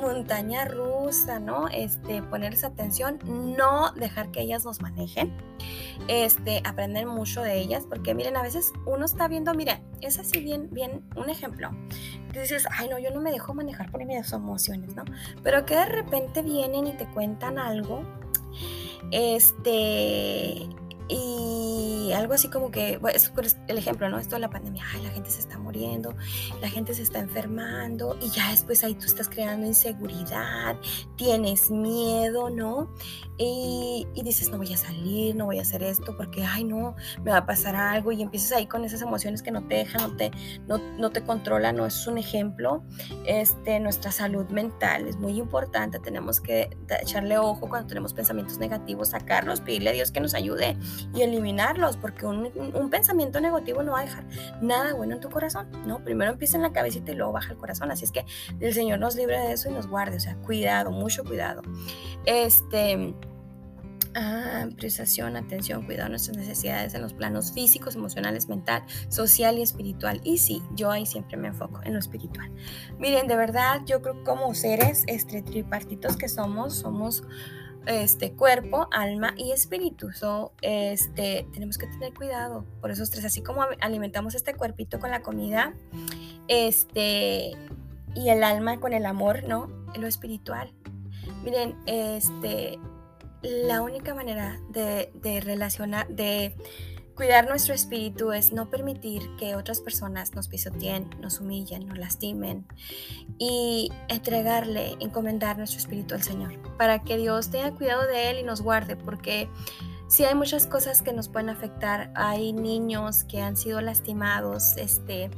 montaña 0.00 0.66
rusa, 0.66 1.40
¿no? 1.40 1.68
Este, 1.68 2.22
ponerles 2.22 2.64
atención, 2.64 3.18
no 3.24 3.92
dejar 3.92 4.30
que 4.30 4.42
ellas 4.42 4.64
nos 4.64 4.82
manejen. 4.82 5.32
Este, 6.08 6.62
aprender 6.64 7.06
mucho 7.06 7.42
de 7.42 7.58
ellas, 7.58 7.84
porque 7.88 8.14
miren, 8.14 8.36
a 8.36 8.42
veces 8.42 8.72
uno 8.86 9.04
está 9.04 9.28
viendo, 9.28 9.54
mira, 9.54 9.80
es 10.00 10.18
así 10.18 10.40
bien, 10.40 10.68
bien, 10.70 11.02
un 11.16 11.30
ejemplo. 11.30 11.70
dices, 12.32 12.66
ay, 12.70 12.88
no, 12.88 12.98
yo 12.98 13.10
no 13.10 13.20
me 13.20 13.30
dejo 13.30 13.54
manejar 13.54 13.90
por 13.90 14.04
mis 14.04 14.32
emociones, 14.32 14.94
¿no? 14.94 15.04
Pero 15.42 15.64
que 15.64 15.76
de 15.76 15.86
repente 15.86 16.42
vienen 16.42 16.88
y 16.88 16.92
te 16.92 17.06
cuentan 17.06 17.58
algo, 17.58 18.02
este, 19.12 20.68
y 21.12 22.12
algo 22.12 22.34
así 22.34 22.48
como 22.48 22.70
que, 22.70 22.98
es 23.14 23.32
el 23.68 23.78
ejemplo, 23.78 24.08
¿no? 24.08 24.18
Esto 24.18 24.36
de 24.36 24.40
la 24.40 24.50
pandemia, 24.50 24.84
ay, 24.94 25.02
la 25.02 25.10
gente 25.10 25.30
se 25.30 25.40
está 25.40 25.58
muriendo, 25.58 26.14
la 26.60 26.68
gente 26.68 26.94
se 26.94 27.02
está 27.02 27.18
enfermando 27.18 28.18
y 28.20 28.30
ya 28.30 28.50
después 28.50 28.82
ahí 28.84 28.94
tú 28.94 29.06
estás 29.06 29.28
creando 29.28 29.66
inseguridad, 29.66 30.76
tienes 31.16 31.70
miedo, 31.70 32.50
¿no? 32.50 32.94
Y, 33.38 34.06
dices, 34.22 34.50
no 34.50 34.58
voy 34.58 34.72
a 34.72 34.76
salir, 34.76 35.34
no 35.34 35.46
voy 35.46 35.58
a 35.58 35.62
hacer 35.62 35.82
esto 35.82 36.16
porque, 36.16 36.44
ay, 36.44 36.64
no, 36.64 36.94
me 37.24 37.32
va 37.32 37.38
a 37.38 37.46
pasar 37.46 37.74
algo 37.74 38.12
y 38.12 38.22
empiezas 38.22 38.52
ahí 38.52 38.66
con 38.66 38.84
esas 38.84 39.02
emociones 39.02 39.42
que 39.42 39.50
no 39.50 39.66
te 39.66 39.76
dejan, 39.76 40.02
no 40.02 40.16
te, 40.16 40.30
no, 40.68 40.78
no 40.78 41.10
te 41.10 41.22
controlan, 41.22 41.76
¿no? 41.76 41.86
Es 41.86 42.06
un 42.06 42.18
ejemplo. 42.18 42.84
Este, 43.26 43.80
nuestra 43.80 44.12
salud 44.12 44.46
mental 44.50 45.08
es 45.08 45.16
muy 45.16 45.38
importante, 45.38 45.98
tenemos 45.98 46.40
que 46.40 46.76
echarle 47.00 47.36
ojo 47.38 47.68
cuando 47.68 47.88
tenemos 47.88 48.14
pensamientos 48.14 48.58
negativos, 48.58 49.08
sacarlos, 49.08 49.60
pedirle 49.60 49.90
a 49.90 49.92
Dios 49.92 50.12
que 50.12 50.20
nos 50.20 50.34
ayude 50.34 50.76
y 51.14 51.22
eliminarlos, 51.22 51.96
porque 51.96 52.26
un, 52.26 52.50
un 52.74 52.90
pensamiento 52.90 53.40
negativo 53.40 53.82
no 53.82 53.92
va 53.92 54.00
a 54.00 54.04
dejar 54.04 54.24
nada 54.60 54.94
bueno 54.94 55.14
en 55.14 55.20
tu 55.20 55.30
corazón, 55.30 55.68
¿no? 55.86 56.02
Primero 56.04 56.32
empieza 56.32 56.56
en 56.56 56.62
la 56.62 56.72
cabecita 56.72 57.12
y 57.12 57.14
luego 57.14 57.32
baja 57.32 57.52
el 57.52 57.58
corazón, 57.58 57.90
así 57.90 58.04
es 58.04 58.12
que 58.12 58.24
el 58.60 58.74
Señor 58.74 58.98
nos 58.98 59.16
libre 59.16 59.38
de 59.38 59.52
eso 59.52 59.70
y 59.70 59.72
nos 59.72 59.86
guarde, 59.86 60.16
o 60.16 60.20
sea, 60.20 60.36
cuidado, 60.36 60.90
mucho 60.90 61.24
cuidado. 61.24 61.62
Este 62.26 63.14
ah, 64.14 64.66
prestación, 64.76 65.36
atención, 65.36 65.84
cuidado 65.84 66.10
nuestras 66.10 66.36
necesidades 66.36 66.94
en 66.94 67.02
los 67.02 67.14
planos 67.14 67.52
físicos, 67.52 67.94
emocionales, 67.94 68.48
mental, 68.48 68.82
social 69.08 69.58
y 69.58 69.62
espiritual. 69.62 70.20
Y 70.24 70.38
sí, 70.38 70.62
yo 70.74 70.90
ahí 70.90 71.06
siempre 71.06 71.36
me 71.36 71.48
enfoco 71.48 71.80
en 71.84 71.94
lo 71.94 71.98
espiritual. 71.98 72.50
Miren, 72.98 73.26
de 73.26 73.36
verdad, 73.36 73.82
yo 73.86 74.02
creo 74.02 74.14
que 74.14 74.24
como 74.24 74.54
seres 74.54 75.04
este, 75.06 75.42
tripartitos 75.42 76.16
que 76.16 76.28
somos, 76.28 76.74
somos 76.74 77.24
este 77.86 78.32
cuerpo, 78.32 78.88
alma 78.92 79.34
y 79.36 79.52
espíritu. 79.52 80.12
So, 80.12 80.52
este, 80.62 81.46
tenemos 81.52 81.78
que 81.78 81.86
tener 81.86 82.14
cuidado 82.14 82.64
por 82.80 82.90
esos 82.90 83.10
tres, 83.10 83.24
así 83.24 83.42
como 83.42 83.64
alimentamos 83.80 84.34
este 84.34 84.54
cuerpito 84.54 85.00
con 85.00 85.10
la 85.10 85.22
comida, 85.22 85.74
este 86.48 87.52
y 88.14 88.28
el 88.28 88.44
alma 88.44 88.78
con 88.78 88.92
el 88.92 89.06
amor, 89.06 89.44
¿no? 89.44 89.68
Lo 89.98 90.06
espiritual. 90.06 90.72
Miren, 91.44 91.76
este 91.86 92.78
la 93.42 93.82
única 93.82 94.14
manera 94.14 94.60
de, 94.70 95.10
de 95.14 95.40
relacionar, 95.40 96.08
de 96.08 96.54
Cuidar 97.22 97.48
nuestro 97.48 97.72
espíritu 97.72 98.32
es 98.32 98.52
no 98.52 98.68
permitir 98.68 99.22
que 99.36 99.54
otras 99.54 99.78
personas 99.78 100.34
nos 100.34 100.48
pisoteen, 100.48 101.08
nos 101.20 101.38
humillen, 101.38 101.86
nos 101.86 101.96
lastimen 101.96 102.66
y 103.38 103.92
entregarle, 104.08 104.96
encomendar 104.98 105.56
nuestro 105.56 105.78
espíritu 105.78 106.16
al 106.16 106.24
Señor 106.24 106.58
para 106.76 107.04
que 107.04 107.16
Dios 107.18 107.48
tenga 107.48 107.76
cuidado 107.76 108.08
de 108.08 108.30
él 108.30 108.38
y 108.40 108.42
nos 108.42 108.60
guarde 108.60 108.96
porque 108.96 109.48
si 110.08 110.24
hay 110.24 110.34
muchas 110.34 110.66
cosas 110.66 111.00
que 111.00 111.12
nos 111.12 111.28
pueden 111.28 111.48
afectar. 111.48 112.10
Hay 112.16 112.52
niños 112.52 113.22
que 113.22 113.40
han 113.40 113.56
sido 113.56 113.80
lastimados, 113.80 114.76
este, 114.76 115.30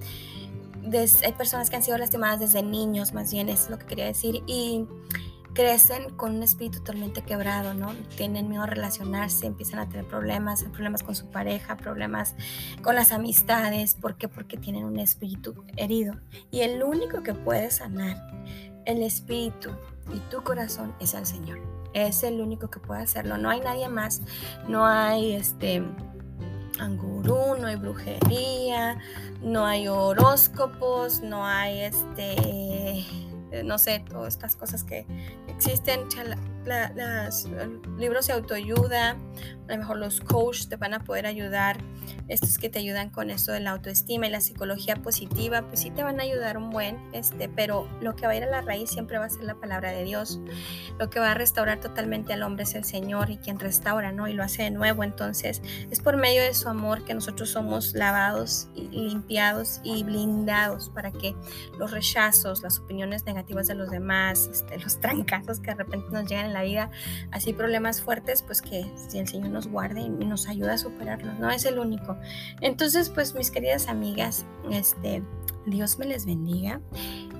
hay 1.22 1.32
personas 1.36 1.68
que 1.68 1.76
han 1.76 1.82
sido 1.82 1.98
lastimadas 1.98 2.40
desde 2.40 2.62
niños, 2.62 3.12
más 3.12 3.30
bien 3.30 3.50
es 3.50 3.68
lo 3.68 3.78
que 3.78 3.84
quería 3.84 4.06
decir 4.06 4.42
y 4.46 4.86
crecen 5.54 6.10
con 6.16 6.36
un 6.36 6.42
espíritu 6.42 6.78
totalmente 6.78 7.22
quebrado, 7.22 7.74
¿no? 7.74 7.94
Tienen 8.16 8.48
miedo 8.48 8.64
a 8.64 8.66
relacionarse, 8.66 9.46
empiezan 9.46 9.78
a 9.78 9.88
tener 9.88 10.06
problemas, 10.06 10.64
problemas 10.64 11.02
con 11.02 11.14
su 11.14 11.30
pareja, 11.30 11.76
problemas 11.76 12.34
con 12.82 12.94
las 12.94 13.12
amistades. 13.12 13.94
¿Por 13.94 14.16
qué? 14.16 14.28
Porque 14.28 14.56
tienen 14.56 14.84
un 14.84 14.98
espíritu 14.98 15.64
herido. 15.76 16.16
Y 16.50 16.60
el 16.60 16.82
único 16.82 17.22
que 17.22 17.34
puede 17.34 17.70
sanar 17.70 18.16
el 18.84 19.02
espíritu 19.02 19.70
y 20.12 20.18
tu 20.30 20.42
corazón 20.42 20.94
es 21.00 21.14
el 21.14 21.24
Señor. 21.24 21.60
Es 21.94 22.24
el 22.24 22.40
único 22.40 22.68
que 22.68 22.80
puede 22.80 23.02
hacerlo. 23.02 23.38
No 23.38 23.48
hay 23.48 23.60
nadie 23.60 23.88
más. 23.88 24.20
No 24.68 24.84
hay 24.84 25.34
este 25.34 25.82
angurú, 26.80 27.56
no 27.60 27.68
hay 27.68 27.76
brujería, 27.76 28.98
no 29.40 29.64
hay 29.64 29.86
horóscopos, 29.86 31.20
no 31.22 31.46
hay 31.46 31.82
este 31.82 33.04
no 33.62 33.78
sé, 33.78 34.02
todas 34.08 34.34
estas 34.34 34.56
cosas 34.56 34.84
que 34.84 35.06
existen, 35.48 36.08
libros 37.98 38.26
de 38.26 38.32
autoayuda, 38.32 39.10
a 39.68 39.72
lo 39.72 39.78
mejor 39.78 39.98
los 39.98 40.20
coaches 40.20 40.68
te 40.68 40.76
van 40.76 40.94
a 40.94 41.00
poder 41.00 41.26
ayudar, 41.26 41.78
estos 42.28 42.58
que 42.58 42.68
te 42.68 42.78
ayudan 42.78 43.10
con 43.10 43.30
esto 43.30 43.52
de 43.52 43.60
la 43.60 43.70
autoestima 43.70 44.26
y 44.26 44.30
la 44.30 44.40
psicología 44.40 44.96
positiva, 44.96 45.62
pues 45.62 45.80
sí 45.80 45.90
te 45.90 46.02
van 46.02 46.20
a 46.20 46.22
ayudar 46.22 46.56
un 46.56 46.70
buen, 46.70 46.98
este, 47.12 47.48
pero 47.48 47.88
lo 48.00 48.16
que 48.16 48.26
va 48.26 48.32
a 48.32 48.36
ir 48.36 48.44
a 48.44 48.50
la 48.50 48.62
raíz 48.62 48.90
siempre 48.90 49.18
va 49.18 49.26
a 49.26 49.30
ser 49.30 49.44
la 49.44 49.54
palabra 49.54 49.90
de 49.90 50.04
Dios. 50.04 50.40
Lo 50.98 51.10
que 51.10 51.20
va 51.20 51.32
a 51.32 51.34
restaurar 51.34 51.80
totalmente 51.80 52.32
al 52.32 52.42
hombre 52.42 52.64
es 52.64 52.74
el 52.74 52.84
Señor 52.84 53.30
y 53.30 53.36
quien 53.36 53.58
restaura, 53.58 54.12
¿no? 54.12 54.28
Y 54.28 54.32
lo 54.32 54.42
hace 54.42 54.62
de 54.62 54.70
nuevo. 54.70 55.04
Entonces, 55.04 55.60
es 55.90 56.00
por 56.00 56.16
medio 56.16 56.42
de 56.42 56.54
su 56.54 56.68
amor 56.68 57.04
que 57.04 57.14
nosotros 57.14 57.50
somos 57.50 57.94
lavados 57.94 58.68
y 58.74 58.88
limpiados 58.88 59.80
y 59.84 60.02
blindados 60.02 60.88
para 60.90 61.10
que 61.10 61.34
los 61.78 61.90
rechazos, 61.90 62.62
las 62.62 62.78
opiniones 62.78 63.24
negativas 63.24 63.66
de 63.66 63.74
los 63.74 63.90
demás, 63.90 64.48
este, 64.50 64.78
los 64.78 65.00
trancazos 65.00 65.60
que 65.60 65.72
de 65.72 65.76
repente 65.76 66.06
nos 66.10 66.26
llegan 66.26 66.46
en 66.46 66.53
la 66.54 66.62
vida, 66.62 66.90
así 67.30 67.52
problemas 67.52 68.00
fuertes, 68.00 68.42
pues 68.42 68.62
que 68.62 68.90
si 69.08 69.18
el 69.18 69.28
Señor 69.28 69.50
nos 69.50 69.68
guarde 69.68 70.00
y 70.00 70.08
nos 70.08 70.48
ayuda 70.48 70.74
a 70.74 70.78
superarlos, 70.78 71.38
no 71.38 71.50
es 71.50 71.66
el 71.66 71.78
único. 71.78 72.16
Entonces, 72.62 73.10
pues 73.10 73.34
mis 73.34 73.50
queridas 73.50 73.88
amigas, 73.88 74.46
este, 74.70 75.22
Dios 75.66 75.98
me 75.98 76.06
les 76.06 76.26
bendiga. 76.26 76.80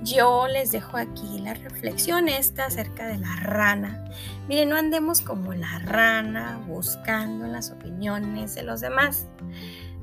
Yo 0.03 0.47
les 0.47 0.71
dejo 0.71 0.97
aquí 0.97 1.39
la 1.39 1.53
reflexión 1.53 2.27
esta 2.27 2.65
acerca 2.65 3.07
de 3.07 3.17
la 3.17 3.35
rana. 3.37 4.05
Miren, 4.47 4.69
no 4.69 4.77
andemos 4.77 5.21
como 5.21 5.53
la 5.53 5.79
rana 5.79 6.61
buscando 6.67 7.47
las 7.47 7.71
opiniones 7.71 8.55
de 8.55 8.63
los 8.63 8.81
demás. 8.81 9.27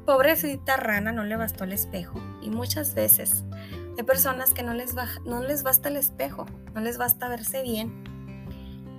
Pobrecita 0.07 0.77
rana 0.77 1.13
no 1.13 1.25
le 1.25 1.37
bastó 1.37 1.65
el 1.65 1.73
espejo 1.73 2.21
y 2.41 2.51
muchas 2.51 2.95
veces 2.95 3.45
hay 3.97 4.05
personas 4.05 4.53
que 4.53 4.63
no 4.63 4.75
les, 4.75 4.95
no 5.25 5.43
les 5.43 5.63
basta 5.63 5.89
el 5.89 5.97
espejo, 5.97 6.47
no 6.75 6.81
les 6.81 6.99
basta 6.99 7.29
verse 7.29 7.63
bien 7.63 8.12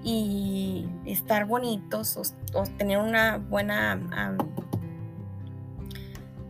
y 0.03 0.85
estar 1.05 1.45
bonitos 1.45 2.35
o, 2.53 2.63
tener 2.77 2.97
una 2.97 3.37
buena... 3.37 3.99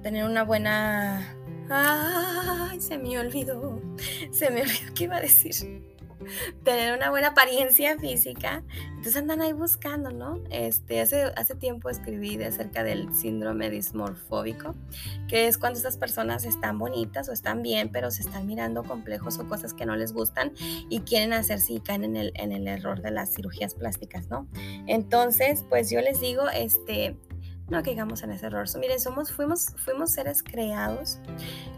tener 0.02 0.26
una 0.26 0.44
buena... 0.44 1.36
Ay, 1.70 2.80
se 2.82 2.98
me 2.98 3.18
olvidó. 3.20 3.80
Se 4.32 4.50
me 4.50 4.62
olvidó 4.62 4.94
qué 4.94 5.04
iba 5.06 5.18
a 5.18 5.22
decir 5.22 5.84
tener 6.63 6.95
una 6.95 7.09
buena 7.09 7.29
apariencia 7.29 7.97
física. 7.97 8.63
Entonces 8.89 9.17
andan 9.17 9.41
ahí 9.41 9.53
buscando, 9.53 10.12
¿no? 10.12 10.39
Este, 10.49 11.01
hace, 11.01 11.23
hace 11.36 11.55
tiempo 11.55 11.89
escribí 11.89 12.38
de 12.38 12.45
acerca 12.45 12.83
del 12.83 13.13
síndrome 13.13 13.69
dismorfóbico, 13.69 14.75
que 15.27 15.47
es 15.47 15.57
cuando 15.57 15.77
estas 15.77 15.97
personas 15.97 16.45
están 16.45 16.79
bonitas 16.79 17.27
o 17.29 17.33
están 17.33 17.62
bien, 17.62 17.89
pero 17.91 18.12
se 18.12 18.21
están 18.21 18.47
mirando 18.47 18.83
complejos 18.83 19.39
o 19.39 19.47
cosas 19.47 19.73
que 19.73 19.86
no 19.86 19.95
les 19.95 20.13
gustan 20.13 20.53
y 20.89 21.01
quieren 21.01 21.33
hacerse 21.33 21.73
y 21.73 21.79
caen 21.79 22.03
en 22.03 22.15
el, 22.15 22.31
en 22.36 22.51
el 22.51 22.67
error 22.67 23.01
de 23.01 23.12
las 23.12 23.33
cirugías 23.33 23.75
plásticas, 23.75 24.29
¿no? 24.29 24.47
Entonces, 24.88 25.65
pues 25.69 25.89
yo 25.89 25.99
les 26.01 26.21
digo, 26.21 26.49
este, 26.49 27.17
no 27.69 27.81
caigamos 27.83 28.23
en 28.23 28.31
ese 28.31 28.47
error. 28.47 28.67
miren, 28.79 28.99
somos, 28.99 29.31
fuimos, 29.31 29.67
fuimos 29.77 30.12
seres 30.12 30.43
creados 30.43 31.19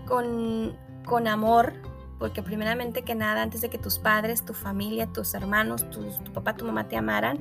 con, 0.08 0.76
con 1.06 1.28
amor, 1.28 1.74
porque 2.20 2.42
primeramente 2.42 3.04
que 3.04 3.16
nada, 3.16 3.42
antes 3.42 3.62
de 3.62 3.70
que 3.70 3.78
tus 3.78 4.00
padres, 4.00 4.46
tu 4.46 4.54
familia, 4.54 5.08
tus 5.08 5.34
hermanos, 5.34 5.86
tu, 5.90 6.34
papá, 6.34 6.56
tu 6.56 6.66
mamá 6.66 6.88
te 6.88 6.96
amaran, 6.96 7.40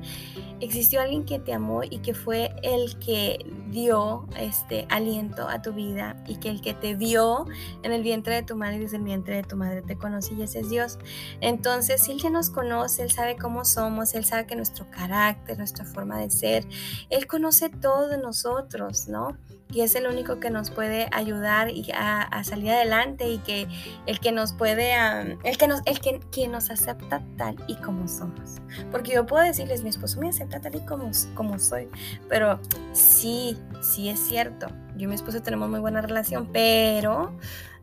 existió 0.60 1.00
alguien 1.00 1.24
que 1.24 1.38
te 1.38 1.52
amó 1.52 1.82
y 1.84 1.98
que 1.98 2.14
fue 2.14 2.54
el 2.62 2.98
que 2.98 3.44
dio 3.70 4.26
este 4.36 4.86
aliento 4.90 5.48
a 5.48 5.62
tu 5.62 5.72
vida 5.72 6.16
y 6.26 6.36
que 6.36 6.48
el 6.48 6.60
que 6.60 6.74
te 6.74 6.94
vio 6.94 7.46
en 7.82 7.92
el 7.92 8.02
vientre 8.02 8.34
de 8.34 8.42
tu 8.42 8.56
madre 8.56 8.76
y 8.76 8.80
desde 8.80 8.96
el 8.96 9.04
vientre 9.04 9.36
de 9.36 9.42
tu 9.42 9.56
madre 9.56 9.82
te 9.82 9.96
conoce 9.96 10.34
y 10.34 10.42
ese 10.42 10.60
es 10.60 10.70
Dios. 10.70 10.98
Entonces, 11.40 12.02
si 12.02 12.12
Él 12.12 12.18
ya 12.18 12.30
nos 12.30 12.50
conoce, 12.50 13.02
Él 13.02 13.10
sabe 13.10 13.36
cómo 13.36 13.64
somos, 13.64 14.14
Él 14.14 14.24
sabe 14.24 14.46
que 14.46 14.56
nuestro 14.56 14.90
carácter, 14.90 15.58
nuestra 15.58 15.84
forma 15.84 16.18
de 16.18 16.30
ser, 16.30 16.66
Él 17.10 17.26
conoce 17.26 17.68
todo 17.68 18.08
de 18.08 18.18
nosotros, 18.18 19.08
¿no? 19.08 19.36
y 19.74 19.80
es 19.80 19.96
el 19.96 20.06
único 20.06 20.38
que 20.38 20.50
nos 20.50 20.70
puede 20.70 21.08
ayudar 21.10 21.68
y 21.70 21.90
a, 21.92 22.42
salir 22.44 22.70
adelante 22.70 23.28
y 23.28 23.38
que 23.38 23.66
el 24.06 24.20
que 24.20 24.30
nos 24.30 24.52
puede, 24.52 24.63
el 24.66 25.58
que 25.58 25.68
nos, 25.68 25.80
el 25.84 26.00
que, 26.00 26.20
quien 26.30 26.52
nos 26.52 26.70
acepta 26.70 27.22
tal 27.36 27.56
y 27.66 27.76
como 27.76 28.08
somos. 28.08 28.60
Porque 28.90 29.12
yo 29.12 29.26
puedo 29.26 29.44
decirles, 29.44 29.82
mi 29.82 29.90
esposo 29.90 30.20
me 30.20 30.28
acepta 30.28 30.60
tal 30.60 30.74
y 30.76 30.80
como, 30.80 31.10
como 31.34 31.58
soy, 31.58 31.88
pero 32.28 32.60
sí, 32.92 33.58
sí 33.80 34.08
es 34.08 34.20
cierto, 34.20 34.68
yo 34.96 35.04
y 35.04 35.06
mi 35.06 35.14
esposo 35.14 35.42
tenemos 35.42 35.68
muy 35.68 35.80
buena 35.80 36.00
relación, 36.00 36.48
pero 36.52 37.36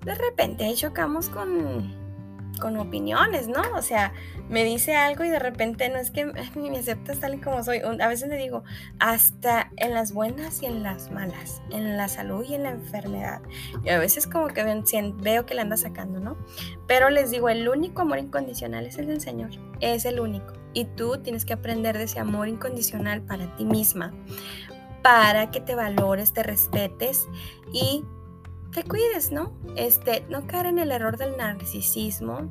de 0.04 0.16
repente 0.16 0.74
chocamos 0.76 1.30
con 1.30 2.01
con 2.62 2.78
opiniones, 2.78 3.50
¿no? 3.50 3.62
O 3.76 3.82
sea, 3.82 4.14
me 4.48 4.64
dice 4.64 4.96
algo 4.96 5.26
y 5.26 5.30
de 5.30 5.40
repente 5.40 5.90
no 5.90 5.98
es 5.98 6.12
que 6.12 6.26
me 6.56 6.78
aceptas 6.78 7.20
tal 7.20 7.34
y 7.34 7.38
como 7.40 7.62
soy. 7.62 7.80
A 7.80 8.08
veces 8.08 8.30
le 8.30 8.38
digo, 8.38 8.64
hasta 9.00 9.70
en 9.76 9.94
las 9.94 10.14
buenas 10.14 10.64
y 10.64 10.68
en 10.68 10.84
las 10.84 11.12
malas, 11.12 11.62
en 11.72 11.98
la 11.98 12.08
salud 12.08 12.46
y 12.48 12.54
en 12.54 12.64
la 12.64 12.70
enfermedad. 12.70 13.42
Y 13.84 13.90
a 13.90 14.00
veces 14.00 14.28
como 14.28 14.48
que 14.48 14.64
veo 14.64 15.46
que 15.46 15.56
le 15.56 15.62
anda 15.62 15.76
sacando, 15.76 16.22
¿no? 16.22 16.38
Pero 16.88 17.10
les 17.10 17.32
digo, 17.32 17.50
el 17.50 17.68
único 17.68 18.04
amor 18.04 18.20
incondicional 18.20 18.86
es 18.86 18.98
el 18.98 19.08
del 19.08 19.20
Señor, 19.20 19.50
es 19.82 20.06
el 20.06 20.22
único. 20.22 20.54
Y 20.74 20.86
tú 20.86 21.18
tienes 21.22 21.44
que 21.44 21.54
aprender 21.54 21.98
de 21.98 22.06
ese 22.06 22.20
amor 22.20 22.48
incondicional 22.48 23.22
para 23.22 23.54
ti 23.58 23.66
misma, 23.66 24.14
para 25.02 25.52
que 25.52 25.60
te 25.60 25.76
valores, 25.76 26.32
te 26.32 26.44
respetes 26.44 27.28
y 27.74 28.06
te 28.72 28.84
cuides, 28.84 29.32
¿no? 29.32 29.52
Este, 29.76 30.26
no 30.30 30.48
caer 30.48 30.68
en 30.68 30.80
el 30.80 30.92
error 30.92 31.18
del 31.18 31.38
narcisismo, 31.38 32.50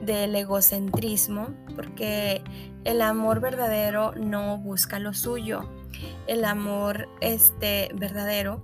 del 0.00 0.34
egocentrismo, 0.34 1.48
porque 1.76 2.42
el 2.84 3.00
amor 3.02 3.40
verdadero 3.40 4.12
no 4.16 4.58
busca 4.58 4.98
lo 4.98 5.14
suyo. 5.14 5.68
El 6.26 6.44
amor 6.44 7.08
este 7.20 7.90
verdadero 7.94 8.62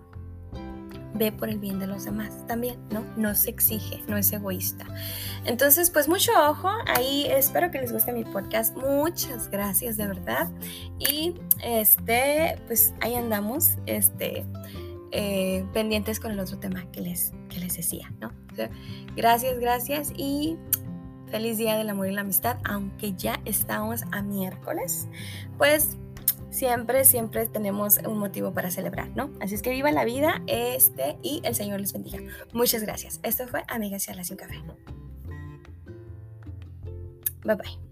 ve 1.15 1.33
por 1.33 1.49
el 1.49 1.59
bien 1.59 1.79
de 1.79 1.87
los 1.87 2.05
demás 2.05 2.47
también, 2.47 2.79
¿no? 2.91 3.05
No 3.17 3.35
se 3.35 3.51
exige, 3.51 4.03
no 4.09 4.17
es 4.17 4.33
egoísta. 4.33 4.87
Entonces, 5.45 5.91
pues 5.91 6.09
mucho 6.09 6.33
ojo, 6.49 6.71
ahí 6.87 7.27
espero 7.29 7.71
que 7.71 7.81
les 7.81 7.93
guste 7.93 8.13
mi 8.13 8.25
podcast. 8.25 8.77
Muchas 8.77 9.51
gracias 9.51 9.97
de 9.97 10.07
verdad. 10.07 10.49
Y 10.99 11.35
este, 11.63 12.61
pues 12.67 12.95
ahí 13.01 13.15
andamos, 13.15 13.77
este 13.87 14.45
eh, 15.13 15.65
pendientes 15.73 16.21
con 16.21 16.33
el 16.33 16.41
otro 16.41 16.59
tema 16.59 16.91
que 16.93 17.01
les, 17.01 17.33
que 17.49 17.59
les 17.59 17.77
decía, 17.77 18.13
¿no? 18.21 18.33
gracias, 19.15 19.59
gracias 19.61 20.13
y 20.17 20.57
feliz 21.31 21.59
día 21.59 21.77
del 21.77 21.89
amor 21.91 22.09
y 22.09 22.13
la 22.13 22.23
amistad, 22.23 22.59
aunque 22.65 23.15
ya 23.15 23.41
estamos 23.45 24.03
a 24.11 24.23
miércoles, 24.23 25.09
pues 25.57 25.97
siempre, 26.51 27.05
siempre 27.05 27.47
tenemos 27.47 27.99
un 27.99 28.19
motivo 28.19 28.53
para 28.53 28.71
celebrar, 28.71 29.09
¿no? 29.15 29.31
Así 29.41 29.55
es 29.55 29.63
que 29.63 29.71
viva 29.71 29.91
la 29.93 30.05
vida, 30.05 30.43
este, 30.47 31.19
y 31.23 31.41
el 31.45 31.55
Señor 31.55 31.81
les 31.81 31.93
bendiga. 31.93 32.19
Muchas 32.53 32.83
gracias. 32.83 33.21
Esto 33.23 33.47
fue 33.47 33.63
Amigas 33.69 34.09
y 34.09 34.11
Alación 34.11 34.39
Café. 34.39 34.63
Bye 37.45 37.55
bye. 37.55 37.88